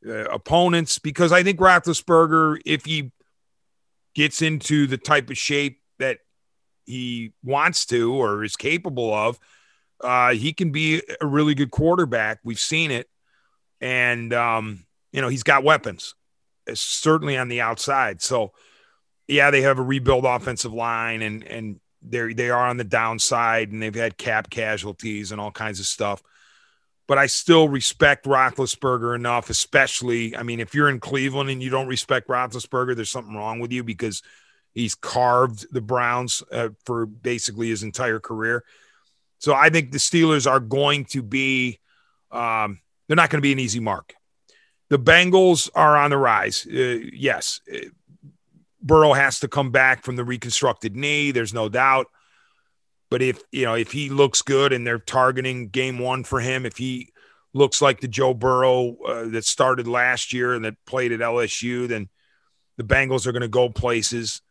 uh, 0.06 0.24
opponents 0.24 0.98
because 0.98 1.32
I 1.32 1.42
think 1.42 1.58
Roethlisberger, 1.58 2.60
if 2.64 2.84
he 2.84 3.12
gets 4.14 4.42
into 4.42 4.86
the 4.86 4.98
type 4.98 5.30
of 5.30 5.38
shape 5.38 5.80
that 5.98 6.18
he 6.86 7.32
wants 7.42 7.86
to 7.86 8.14
or 8.14 8.44
is 8.44 8.56
capable 8.56 9.12
of, 9.12 9.38
uh, 10.02 10.32
he 10.32 10.52
can 10.52 10.70
be 10.70 11.02
a 11.20 11.26
really 11.26 11.54
good 11.54 11.70
quarterback. 11.70 12.38
We've 12.44 12.58
seen 12.58 12.90
it, 12.90 13.08
and 13.80 14.32
um, 14.32 14.84
you 15.12 15.20
know 15.20 15.28
he's 15.28 15.42
got 15.42 15.64
weapons, 15.64 16.14
uh, 16.68 16.74
certainly 16.74 17.36
on 17.36 17.48
the 17.48 17.60
outside. 17.60 18.20
So, 18.20 18.52
yeah, 19.26 19.50
they 19.50 19.62
have 19.62 19.78
a 19.78 19.82
rebuild 19.82 20.24
offensive 20.24 20.74
line, 20.74 21.22
and 21.22 21.44
and 21.44 21.80
they 22.02 22.34
they 22.34 22.50
are 22.50 22.66
on 22.66 22.76
the 22.76 22.84
downside, 22.84 23.72
and 23.72 23.82
they've 23.82 23.94
had 23.94 24.18
cap 24.18 24.50
casualties 24.50 25.32
and 25.32 25.40
all 25.40 25.52
kinds 25.52 25.80
of 25.80 25.86
stuff 25.86 26.22
but 27.06 27.18
I 27.18 27.26
still 27.26 27.68
respect 27.68 28.24
Roethlisberger 28.24 29.14
enough, 29.14 29.50
especially. 29.50 30.36
I 30.36 30.42
mean, 30.42 30.60
if 30.60 30.74
you're 30.74 30.88
in 30.88 31.00
Cleveland 31.00 31.50
and 31.50 31.62
you 31.62 31.70
don't 31.70 31.86
respect 31.86 32.28
Roethlisberger, 32.28 32.96
there's 32.96 33.10
something 33.10 33.34
wrong 33.34 33.60
with 33.60 33.72
you 33.72 33.84
because 33.84 34.22
he's 34.72 34.94
carved 34.94 35.66
the 35.72 35.80
Browns 35.80 36.42
uh, 36.50 36.70
for 36.84 37.06
basically 37.06 37.68
his 37.68 37.82
entire 37.82 38.20
career. 38.20 38.64
So 39.38 39.54
I 39.54 39.68
think 39.68 39.92
the 39.92 39.98
Steelers 39.98 40.50
are 40.50 40.60
going 40.60 41.04
to 41.06 41.22
be, 41.22 41.78
um, 42.30 42.80
they're 43.06 43.16
not 43.16 43.28
going 43.28 43.40
to 43.40 43.46
be 43.46 43.52
an 43.52 43.58
easy 43.58 43.80
mark. 43.80 44.14
The 44.88 44.98
Bengals 44.98 45.68
are 45.74 45.96
on 45.96 46.10
the 46.10 46.16
rise. 46.16 46.66
Uh, 46.66 47.00
yes. 47.12 47.60
Burrow 48.80 49.12
has 49.12 49.40
to 49.40 49.48
come 49.48 49.70
back 49.70 50.02
from 50.02 50.16
the 50.16 50.24
reconstructed 50.24 50.96
knee. 50.96 51.30
There's 51.30 51.54
no 51.54 51.68
doubt. 51.68 52.06
But 53.10 53.22
if 53.22 53.42
you 53.52 53.64
know 53.64 53.74
if 53.74 53.92
he 53.92 54.08
looks 54.08 54.42
good 54.42 54.72
and 54.72 54.86
they're 54.86 54.98
targeting 54.98 55.68
game 55.68 55.98
one 55.98 56.24
for 56.24 56.40
him, 56.40 56.66
if 56.66 56.76
he 56.76 57.12
looks 57.52 57.80
like 57.80 58.00
the 58.00 58.08
Joe 58.08 58.34
Burrow 58.34 58.96
uh, 59.06 59.28
that 59.28 59.44
started 59.44 59.86
last 59.86 60.32
year 60.32 60.54
and 60.54 60.64
that 60.64 60.74
played 60.86 61.12
at 61.12 61.20
LSU, 61.20 61.86
then 61.86 62.08
the 62.76 62.84
Bengals 62.84 63.26
are 63.26 63.32
going 63.32 63.42
to 63.42 63.48
go 63.48 63.68
places. 63.68 64.42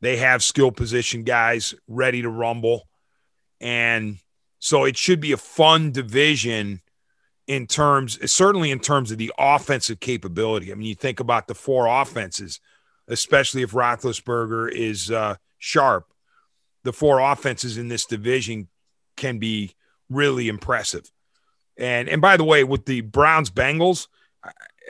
They 0.00 0.16
have 0.18 0.42
skill 0.42 0.70
position 0.70 1.24
guys 1.24 1.74
ready 1.88 2.22
to 2.22 2.28
rumble, 2.28 2.88
and 3.60 4.18
so 4.58 4.84
it 4.84 4.96
should 4.96 5.20
be 5.20 5.32
a 5.32 5.36
fun 5.36 5.90
division 5.90 6.82
in 7.46 7.66
terms, 7.66 8.18
certainly 8.30 8.70
in 8.70 8.78
terms 8.78 9.10
of 9.10 9.18
the 9.18 9.32
offensive 9.38 10.00
capability. 10.00 10.70
I 10.70 10.74
mean, 10.74 10.86
you 10.86 10.94
think 10.94 11.20
about 11.20 11.48
the 11.48 11.54
four 11.54 11.86
offenses, 11.86 12.60
especially 13.08 13.62
if 13.62 13.72
Roethlisberger 13.72 14.70
is 14.70 15.10
uh, 15.10 15.36
sharp 15.58 16.11
the 16.84 16.92
four 16.92 17.20
offenses 17.20 17.78
in 17.78 17.88
this 17.88 18.06
division 18.06 18.68
can 19.16 19.38
be 19.38 19.74
really 20.10 20.48
impressive. 20.48 21.10
And 21.78 22.08
and 22.08 22.20
by 22.20 22.36
the 22.36 22.44
way, 22.44 22.64
with 22.64 22.84
the 22.84 23.00
Browns 23.00 23.50
Bengals, 23.50 24.08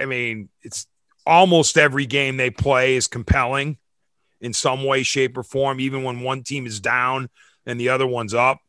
I 0.00 0.04
mean, 0.04 0.48
it's 0.62 0.86
almost 1.26 1.78
every 1.78 2.06
game 2.06 2.36
they 2.36 2.50
play 2.50 2.96
is 2.96 3.06
compelling 3.06 3.78
in 4.40 4.52
some 4.52 4.84
way, 4.84 5.02
shape, 5.02 5.36
or 5.36 5.42
form. 5.42 5.80
Even 5.80 6.02
when 6.02 6.20
one 6.20 6.42
team 6.42 6.66
is 6.66 6.80
down 6.80 7.28
and 7.66 7.78
the 7.78 7.90
other 7.90 8.06
one's 8.06 8.34
up, 8.34 8.60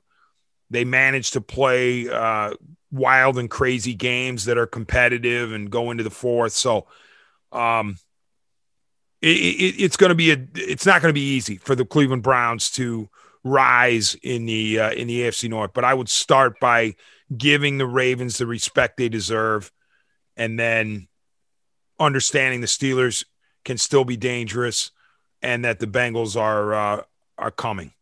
they 0.70 0.86
manage 0.86 1.32
to 1.32 1.42
play 1.42 2.08
uh, 2.10 2.54
wild 2.92 3.40
and 3.40 3.50
crazy 3.50 3.96
games 3.96 4.46
that 4.46 4.58
are 4.58 4.68
competitive 4.68 5.52
and 5.52 5.72
go 5.72 5.92
into 5.92 6.04
the 6.04 6.12
fourth. 6.12 6.54
So, 6.54 6.88
um, 7.52 7.98
it, 9.24 9.28
it, 9.28 9.84
it's 9.84 9.96
going 9.96 10.10
to 10.10 10.16
be 10.16 10.32
a 10.32 10.48
it's 10.56 10.86
not 10.86 11.02
going 11.02 11.10
to 11.10 11.14
be 11.14 11.36
easy 11.36 11.56
for 11.56 11.76
the 11.76 11.86
Cleveland 11.86 12.24
Browns 12.24 12.70
to 12.72 13.10
rise 13.44 14.16
in 14.16 14.46
the 14.46 14.80
uh, 14.80 14.92
in 14.92 15.08
the 15.08 15.22
AFC 15.22 15.50
North. 15.50 15.72
But 15.74 15.86
I 15.86 15.94
would 15.94 16.10
start 16.10 16.60
by 16.60 16.96
giving 17.36 17.78
the 17.78 17.88
Ravens 17.88 18.38
the 18.38 18.46
respect 18.46 18.98
they 18.98 19.08
deserve, 19.08 19.72
and 20.36 20.60
then 20.60 21.08
understanding 22.00 22.60
the 22.60 22.68
Steelers 22.68 23.24
can 23.64 23.78
still 23.78 24.04
be 24.04 24.18
dangerous, 24.18 24.92
and 25.42 25.64
that 25.64 25.80
the 25.80 25.88
Bengals 25.88 26.36
are 26.40 26.74
uh, 26.74 27.04
are 27.38 27.52
coming. 27.52 27.94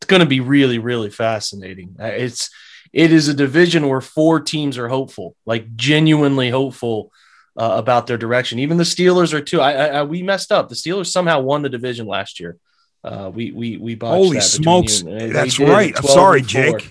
It's 0.00 0.06
going 0.06 0.20
to 0.20 0.26
be 0.26 0.40
really, 0.40 0.78
really 0.78 1.08
fascinating. 1.08 1.96
Uh, 1.98 2.04
It's 2.08 2.50
it 2.92 3.10
is 3.10 3.28
a 3.28 3.34
division 3.34 3.88
where 3.88 4.02
four 4.02 4.38
teams 4.40 4.76
are 4.76 4.88
hopeful, 4.88 5.34
like 5.46 5.76
genuinely 5.76 6.50
hopeful 6.50 7.10
uh, 7.56 7.74
about 7.76 8.06
their 8.06 8.18
direction. 8.18 8.58
Even 8.58 8.76
the 8.78 8.84
Steelers 8.84 9.32
are 9.32 9.40
too. 9.40 9.60
I, 9.60 9.72
I, 9.72 9.86
I 9.86 10.02
we 10.02 10.22
messed 10.22 10.50
up. 10.52 10.68
The 10.68 10.74
Steelers 10.74 11.06
somehow 11.06 11.40
won 11.40 11.62
the 11.62 11.68
division 11.68 12.06
last 12.06 12.40
year. 12.40 12.56
Uh, 13.02 13.30
we 13.32 13.52
we 13.52 13.76
we 13.76 13.94
botched 13.94 14.14
Holy 14.16 14.36
that 14.38 14.42
smokes! 14.42 15.02
they 15.02 15.28
That's 15.30 15.58
right. 15.58 15.94
I'm 15.96 16.04
sorry. 16.04 16.42
Jake. 16.42 16.90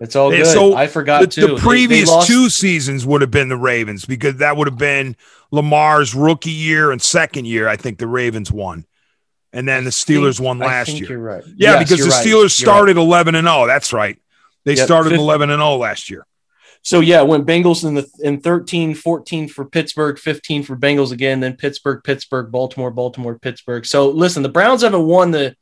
It's 0.00 0.14
all 0.14 0.30
good. 0.30 0.46
so 0.46 0.76
I 0.76 0.86
forgot 0.86 1.22
The, 1.22 1.26
too. 1.26 1.40
the 1.40 1.46
They- 1.48 1.54
they 1.54 1.60
previous 1.60 2.08
lost- 2.08 2.28
two 2.28 2.48
seasons 2.48 3.04
would 3.04 3.20
have 3.20 3.32
been 3.32 3.48
the 3.48 3.56
Ravens 3.56 4.04
because 4.04 4.36
that 4.36 4.56
would 4.56 4.68
have 4.68 4.78
been 4.78 5.16
Lamar's 5.50 6.14
rookie 6.14 6.52
year 6.52 6.92
and 6.92 7.02
second 7.02 7.46
year. 7.46 7.66
I 7.66 7.74
think 7.74 7.98
the 7.98 8.06
Ravens 8.06 8.52
won, 8.52 8.86
and 9.52 9.66
then 9.66 9.82
the 9.82 9.90
Steelers 9.90 10.38
won 10.38 10.62
I 10.62 10.66
last 10.66 10.86
think 10.86 11.00
year. 11.00 11.08
You're 11.10 11.18
right. 11.18 11.42
Yeah, 11.56 11.80
Yes, 11.80 11.90
because 11.90 12.04
the. 12.06 12.12
Steelers 12.12 12.42
right. 12.42 12.50
started 12.52 12.96
11 12.96 13.34
and 13.34 13.48
0. 13.48 13.66
That's 13.66 13.92
right. 13.92 14.16
They 14.64 14.74
Yep, 14.74 14.86
started 14.86 15.10
fifth- 15.10 15.18
11 15.18 15.50
and 15.50 15.58
0 15.58 15.76
last 15.78 16.10
year. 16.10 16.24
So 16.82 17.00
yeah, 17.00 17.22
went 17.22 17.46
Bengals 17.46 17.84
in 17.84 17.94
the 17.94 18.08
in 18.20 18.40
13, 18.40 18.94
14 18.94 19.48
for 19.48 19.64
Pittsburgh, 19.64 20.18
15 20.18 20.62
for 20.62 20.76
Bengals 20.76 21.12
again, 21.12 21.40
then 21.40 21.56
Pittsburgh, 21.56 22.02
Pittsburgh, 22.02 22.50
Baltimore, 22.50 22.90
Baltimore, 22.90 23.38
Pittsburgh. 23.38 23.84
So 23.84 24.08
listen, 24.10 24.42
the 24.42 24.48
Browns 24.48 24.82
haven't 24.82 25.06
won 25.06 25.30
the 25.30 25.56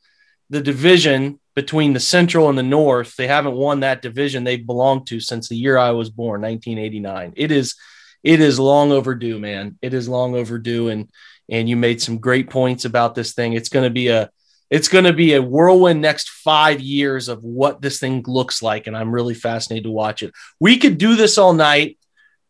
the 0.49 0.61
division 0.61 1.39
between 1.55 1.93
the 1.93 1.99
Central 1.99 2.49
and 2.49 2.57
the 2.57 2.63
North. 2.63 3.15
They 3.15 3.27
haven't 3.27 3.55
won 3.55 3.81
that 3.81 4.01
division 4.01 4.43
they 4.43 4.57
belonged 4.57 5.07
to 5.07 5.19
since 5.19 5.49
the 5.49 5.57
year 5.57 5.77
I 5.77 5.91
was 5.91 6.09
born, 6.09 6.41
1989. 6.41 7.33
It 7.35 7.51
is 7.51 7.75
it 8.23 8.39
is 8.39 8.59
long 8.59 8.91
overdue, 8.91 9.39
man. 9.39 9.77
It 9.81 9.93
is 9.93 10.07
long 10.07 10.35
overdue 10.35 10.89
and 10.89 11.09
and 11.49 11.69
you 11.69 11.75
made 11.75 12.01
some 12.01 12.17
great 12.17 12.49
points 12.49 12.85
about 12.85 13.15
this 13.15 13.33
thing. 13.33 13.53
It's 13.53 13.69
going 13.69 13.85
to 13.85 13.89
be 13.89 14.09
a 14.09 14.29
it's 14.69 14.89
going 14.89 15.05
to 15.05 15.13
be 15.13 15.33
a 15.33 15.41
whirlwind 15.41 16.01
next 16.01 16.29
five 16.29 16.81
years 16.81 17.29
of 17.29 17.43
what 17.43 17.81
this 17.81 17.99
thing 17.99 18.23
looks 18.27 18.61
like. 18.61 18.87
And 18.87 18.97
I'm 18.97 19.11
really 19.11 19.33
fascinated 19.33 19.85
to 19.85 19.91
watch 19.91 20.23
it. 20.23 20.33
We 20.59 20.77
could 20.77 20.97
do 20.97 21.15
this 21.15 21.37
all 21.37 21.53
night, 21.53 21.97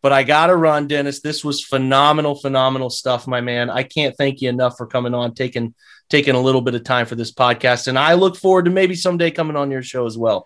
but 0.01 0.11
I 0.11 0.23
got 0.23 0.47
to 0.47 0.55
run, 0.55 0.87
Dennis. 0.87 1.21
This 1.21 1.43
was 1.43 1.63
phenomenal, 1.63 2.35
phenomenal 2.35 2.89
stuff, 2.89 3.27
my 3.27 3.41
man. 3.41 3.69
I 3.69 3.83
can't 3.83 4.15
thank 4.17 4.41
you 4.41 4.49
enough 4.49 4.77
for 4.77 4.87
coming 4.87 5.13
on, 5.13 5.35
taking, 5.35 5.75
taking 6.09 6.35
a 6.35 6.41
little 6.41 6.61
bit 6.61 6.75
of 6.75 6.83
time 6.83 7.05
for 7.05 7.15
this 7.15 7.31
podcast. 7.31 7.87
And 7.87 7.99
I 7.99 8.13
look 8.13 8.35
forward 8.35 8.65
to 8.65 8.71
maybe 8.71 8.95
someday 8.95 9.29
coming 9.29 9.55
on 9.55 9.69
your 9.69 9.83
show 9.83 10.05
as 10.05 10.17
well. 10.17 10.45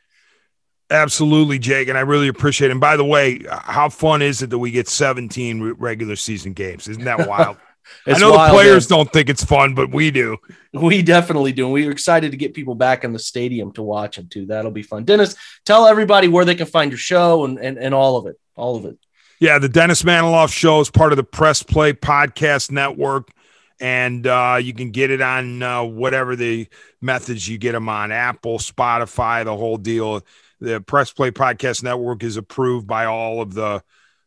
Absolutely, 0.90 1.58
Jake. 1.58 1.88
And 1.88 1.98
I 1.98 2.02
really 2.02 2.28
appreciate 2.28 2.68
it. 2.68 2.72
And 2.72 2.82
by 2.82 2.98
the 2.98 3.06
way, 3.06 3.46
how 3.50 3.88
fun 3.88 4.22
is 4.22 4.42
it 4.42 4.50
that 4.50 4.60
we 4.60 4.72
get 4.72 4.90
17 4.90 5.76
regular 5.78 6.18
season 6.18 6.52
games? 6.52 6.90
Isn't 6.90 7.06
that 7.06 7.30
wild? 7.30 7.58
I 8.06 8.18
know 8.20 8.32
wild, 8.32 8.50
the 8.50 8.54
players 8.54 8.90
man. 8.90 9.00
don't 9.00 9.14
think 9.14 9.30
it's 9.30 9.44
fun, 9.44 9.76
but 9.76 9.92
we 9.92 10.12
do. 10.12 10.38
We 10.74 11.02
definitely 11.02 11.52
do. 11.52 11.66
And 11.66 11.74
we 11.74 11.88
are 11.88 11.92
excited 11.92 12.32
to 12.32 12.38
get 12.38 12.54
people 12.54 12.76
back 12.76 13.04
in 13.04 13.14
the 13.14 13.20
stadium 13.20 13.72
to 13.74 13.84
watch 13.84 14.16
them 14.16 14.28
too. 14.28 14.46
That'll 14.46 14.72
be 14.72 14.84
fun. 14.84 15.04
Dennis, 15.04 15.36
tell 15.66 15.86
everybody 15.86 16.28
where 16.28 16.46
they 16.46 16.56
can 16.56 16.68
find 16.68 16.92
your 16.92 16.98
show 16.98 17.46
and, 17.46 17.60
and, 17.60 17.78
and 17.78 17.94
all 17.94 18.18
of 18.18 18.28
it. 18.28 18.40
All 18.56 18.76
of 18.76 18.86
it. 18.86 18.98
Yeah, 19.40 19.58
the 19.58 19.70
Dennis 19.70 20.04
Manoloff 20.04 20.54
Show 20.54 20.82
is 20.82 20.92
part 20.92 21.12
of 21.14 21.18
the 21.18 21.24
Press 21.24 21.64
Play 21.64 21.94
Podcast 21.94 22.70
Network, 22.70 23.32
and 23.80 24.28
uh, 24.28 24.60
you 24.62 24.72
can 24.72 24.92
get 24.92 25.10
it 25.10 25.20
on 25.20 25.64
uh, 25.64 25.84
whatever 25.84 26.36
the 26.36 26.68
methods 27.02 27.48
you 27.48 27.58
get 27.58 27.72
them 27.72 27.90
on 27.90 28.12
Apple, 28.12 28.60
Spotify, 28.60 29.44
the 29.44 29.58
whole 29.58 29.78
deal. 29.78 30.22
The 30.60 30.80
Press 30.80 31.12
Play 31.12 31.32
Podcast 31.32 31.82
Network 31.82 32.22
is 32.24 32.38
approved 32.38 32.86
by 32.86 33.06
all 33.06 33.42
of 33.42 33.56
the 33.56 33.84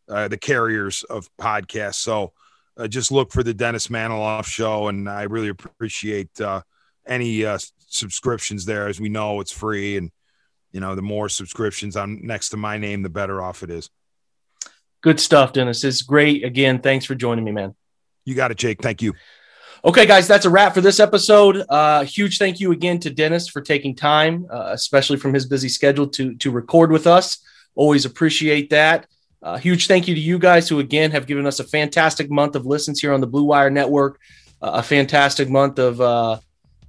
uh, 0.09 0.27
the 0.27 0.37
carriers 0.37 1.05
of 1.05 1.31
podcasts. 1.37 1.95
So 1.95 2.33
uh, 2.77 2.89
just 2.89 3.13
look 3.13 3.33
for 3.33 3.43
the 3.43 3.55
Dennis 3.55 3.89
Manoloff 3.89 4.47
Show, 4.47 4.89
and 4.89 5.09
I 5.09 5.23
really 5.23 5.49
appreciate 5.49 6.41
uh, 6.41 6.63
any 7.07 7.45
uh, 7.45 7.59
subscriptions 7.79 8.65
there. 8.65 8.89
As 8.89 9.01
we 9.01 9.09
know, 9.09 9.41
it's 9.41 9.53
free, 9.53 9.97
and 9.97 10.11
you 10.73 10.81
know 10.81 10.95
the 10.95 11.03
more 11.03 11.29
subscriptions 11.29 11.97
on 11.97 12.21
next 12.27 12.51
to 12.51 12.57
my 12.57 12.79
name, 12.79 13.03
the 13.03 13.09
better 13.09 13.43
off 13.43 13.63
it 13.63 13.71
is. 13.71 13.91
Good 15.03 15.21
stuff, 15.21 15.53
Dennis. 15.53 15.85
It's 15.85 16.03
great. 16.03 16.45
Again, 16.45 16.81
thanks 16.81 17.05
for 17.05 17.15
joining 17.15 17.45
me, 17.45 17.53
man. 17.53 17.75
You 18.25 18.35
got 18.35 18.51
it, 18.51 18.57
Jake. 18.57 18.81
Thank 18.81 19.03
you. 19.03 19.15
Okay, 19.85 20.07
guys, 20.07 20.27
that's 20.27 20.47
a 20.47 20.51
wrap 20.51 20.73
for 20.73 20.81
this 20.81 20.99
episode. 20.99 21.63
Uh, 21.69 22.05
huge 22.05 22.39
thank 22.39 22.59
you 22.59 22.73
again 22.73 22.99
to 23.01 23.11
Dennis 23.11 23.49
for 23.49 23.61
taking 23.61 23.95
time, 23.95 24.47
uh, 24.51 24.71
especially 24.73 25.19
from 25.19 25.35
his 25.35 25.45
busy 25.45 25.69
schedule, 25.69 26.09
to 26.09 26.35
to 26.37 26.51
record 26.51 26.91
with 26.91 27.07
us. 27.07 27.39
Always 27.75 28.05
appreciate 28.05 28.71
that. 28.71 29.07
Uh, 29.45 29.59
huge 29.59 29.89
thank 29.89 30.09
you 30.09 30.15
to 30.15 30.21
you 30.21 30.39
guys 30.39 30.71
who 30.71 30.79
again 30.79 31.11
have 31.11 31.27
given 31.27 31.47
us 31.47 31.61
a 31.61 31.65
fantastic 31.65 32.31
month 32.31 32.57
of 32.57 32.65
listens 32.65 32.99
here 32.99 33.13
on 33.13 33.21
the 33.21 33.27
Blue 33.27 33.45
Wire 33.45 33.69
Network, 33.69 34.19
uh, 34.63 34.71
a 34.75 34.83
fantastic 34.83 35.51
month 35.51 35.79
of 35.79 36.01
uh, 36.01 36.39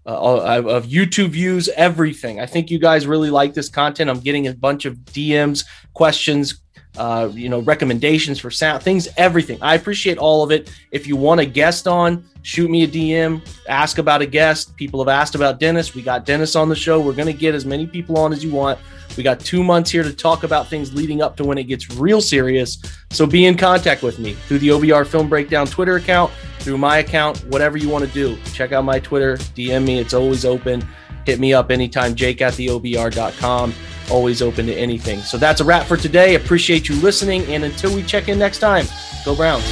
uh, 0.05 0.61
of 0.65 0.85
YouTube 0.85 1.29
views, 1.29 1.67
everything. 1.75 2.39
I 2.39 2.45
think 2.45 2.71
you 2.71 2.79
guys 2.79 3.07
really 3.07 3.29
like 3.29 3.53
this 3.53 3.67
content. 3.67 4.09
I'm 4.09 4.21
getting 4.21 4.47
a 4.47 4.53
bunch 4.53 4.85
of 4.85 4.95
DMs, 4.99 5.65
questions, 5.93 6.61
uh, 6.97 7.29
you 7.33 7.49
know, 7.49 7.59
recommendations 7.59 8.39
for 8.39 8.51
sound 8.51 8.83
things, 8.83 9.07
everything. 9.17 9.57
I 9.61 9.75
appreciate 9.75 10.17
all 10.17 10.43
of 10.43 10.51
it. 10.51 10.71
If 10.91 11.07
you 11.07 11.15
want 11.15 11.41
a 11.41 11.45
guest 11.45 11.87
on, 11.87 12.25
shoot 12.41 12.69
me 12.69 12.83
a 12.83 12.87
DM, 12.87 13.45
ask 13.67 13.97
about 13.97 14.21
a 14.21 14.25
guest. 14.25 14.75
People 14.75 15.03
have 15.03 15.09
asked 15.09 15.35
about 15.35 15.59
Dennis. 15.59 15.93
We 15.93 16.01
got 16.01 16.25
Dennis 16.25 16.55
on 16.55 16.69
the 16.69 16.75
show. 16.75 16.99
We're 16.99 17.13
going 17.13 17.27
to 17.27 17.33
get 17.33 17.55
as 17.55 17.65
many 17.65 17.87
people 17.87 18.17
on 18.17 18.33
as 18.33 18.43
you 18.43 18.51
want. 18.51 18.79
We 19.17 19.23
got 19.23 19.39
two 19.39 19.63
months 19.63 19.89
here 19.89 20.03
to 20.03 20.13
talk 20.13 20.43
about 20.43 20.67
things 20.67 20.93
leading 20.93 21.21
up 21.21 21.37
to 21.37 21.43
when 21.43 21.57
it 21.57 21.65
gets 21.65 21.89
real 21.91 22.21
serious. 22.21 22.81
So 23.11 23.25
be 23.25 23.45
in 23.45 23.57
contact 23.57 24.03
with 24.03 24.19
me 24.19 24.33
through 24.33 24.59
the 24.59 24.69
OBR 24.69 25.07
Film 25.07 25.29
Breakdown 25.29 25.67
Twitter 25.67 25.95
account, 25.95 26.31
through 26.59 26.77
my 26.77 26.97
account, 26.97 27.37
whatever 27.45 27.77
you 27.77 27.89
want 27.89 28.05
to 28.05 28.11
do. 28.11 28.37
Check 28.53 28.71
out 28.71 28.83
my 28.83 28.99
Twitter, 28.99 29.37
DM 29.37 29.85
me. 29.85 29.99
It's 29.99 30.13
always 30.13 30.45
open. 30.45 30.85
Hit 31.25 31.39
me 31.39 31.53
up 31.53 31.71
anytime, 31.71 32.13
jake 32.13 32.41
at 32.41 32.53
the 32.55 32.67
OBR.com. 32.67 33.73
Always 34.09 34.41
open 34.41 34.65
to 34.67 34.73
anything. 34.73 35.19
So 35.19 35.37
that's 35.37 35.61
a 35.61 35.65
wrap 35.65 35.87
for 35.87 35.97
today. 35.97 36.35
Appreciate 36.35 36.87
you 36.89 36.95
listening. 37.01 37.43
And 37.45 37.63
until 37.63 37.95
we 37.95 38.03
check 38.03 38.29
in 38.29 38.39
next 38.39 38.59
time, 38.59 38.85
go 39.23 39.35
Browns. 39.35 39.63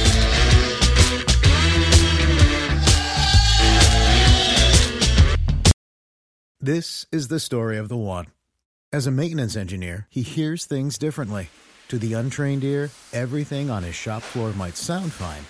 This 6.60 7.04
is 7.12 7.28
the 7.28 7.40
story 7.40 7.76
of 7.76 7.90
the 7.90 7.96
one. 7.96 8.28
As 8.90 9.06
a 9.06 9.10
maintenance 9.10 9.54
engineer, 9.54 10.06
he 10.08 10.22
hears 10.22 10.64
things 10.64 10.96
differently. 10.96 11.50
To 11.88 11.98
the 11.98 12.14
untrained 12.14 12.64
ear, 12.64 12.90
everything 13.12 13.68
on 13.68 13.82
his 13.82 13.94
shop 13.94 14.22
floor 14.22 14.52
might 14.54 14.76
sound 14.76 15.12
fine, 15.12 15.44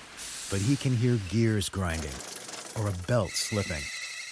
but 0.51 0.67
he 0.67 0.75
can 0.75 0.97
hear 0.97 1.21
gears 1.29 1.69
grinding 1.69 2.11
or 2.77 2.89
a 2.89 3.07
belt 3.07 3.31
slipping. 3.31 3.83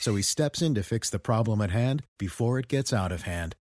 So 0.00 0.16
he 0.16 0.22
steps 0.22 0.60
in 0.60 0.74
to 0.74 0.82
fix 0.82 1.08
the 1.08 1.20
problem 1.20 1.60
at 1.60 1.70
hand 1.70 2.02
before 2.18 2.58
it 2.58 2.66
gets 2.66 2.92
out 2.92 3.12
of 3.12 3.22
hand. 3.22 3.54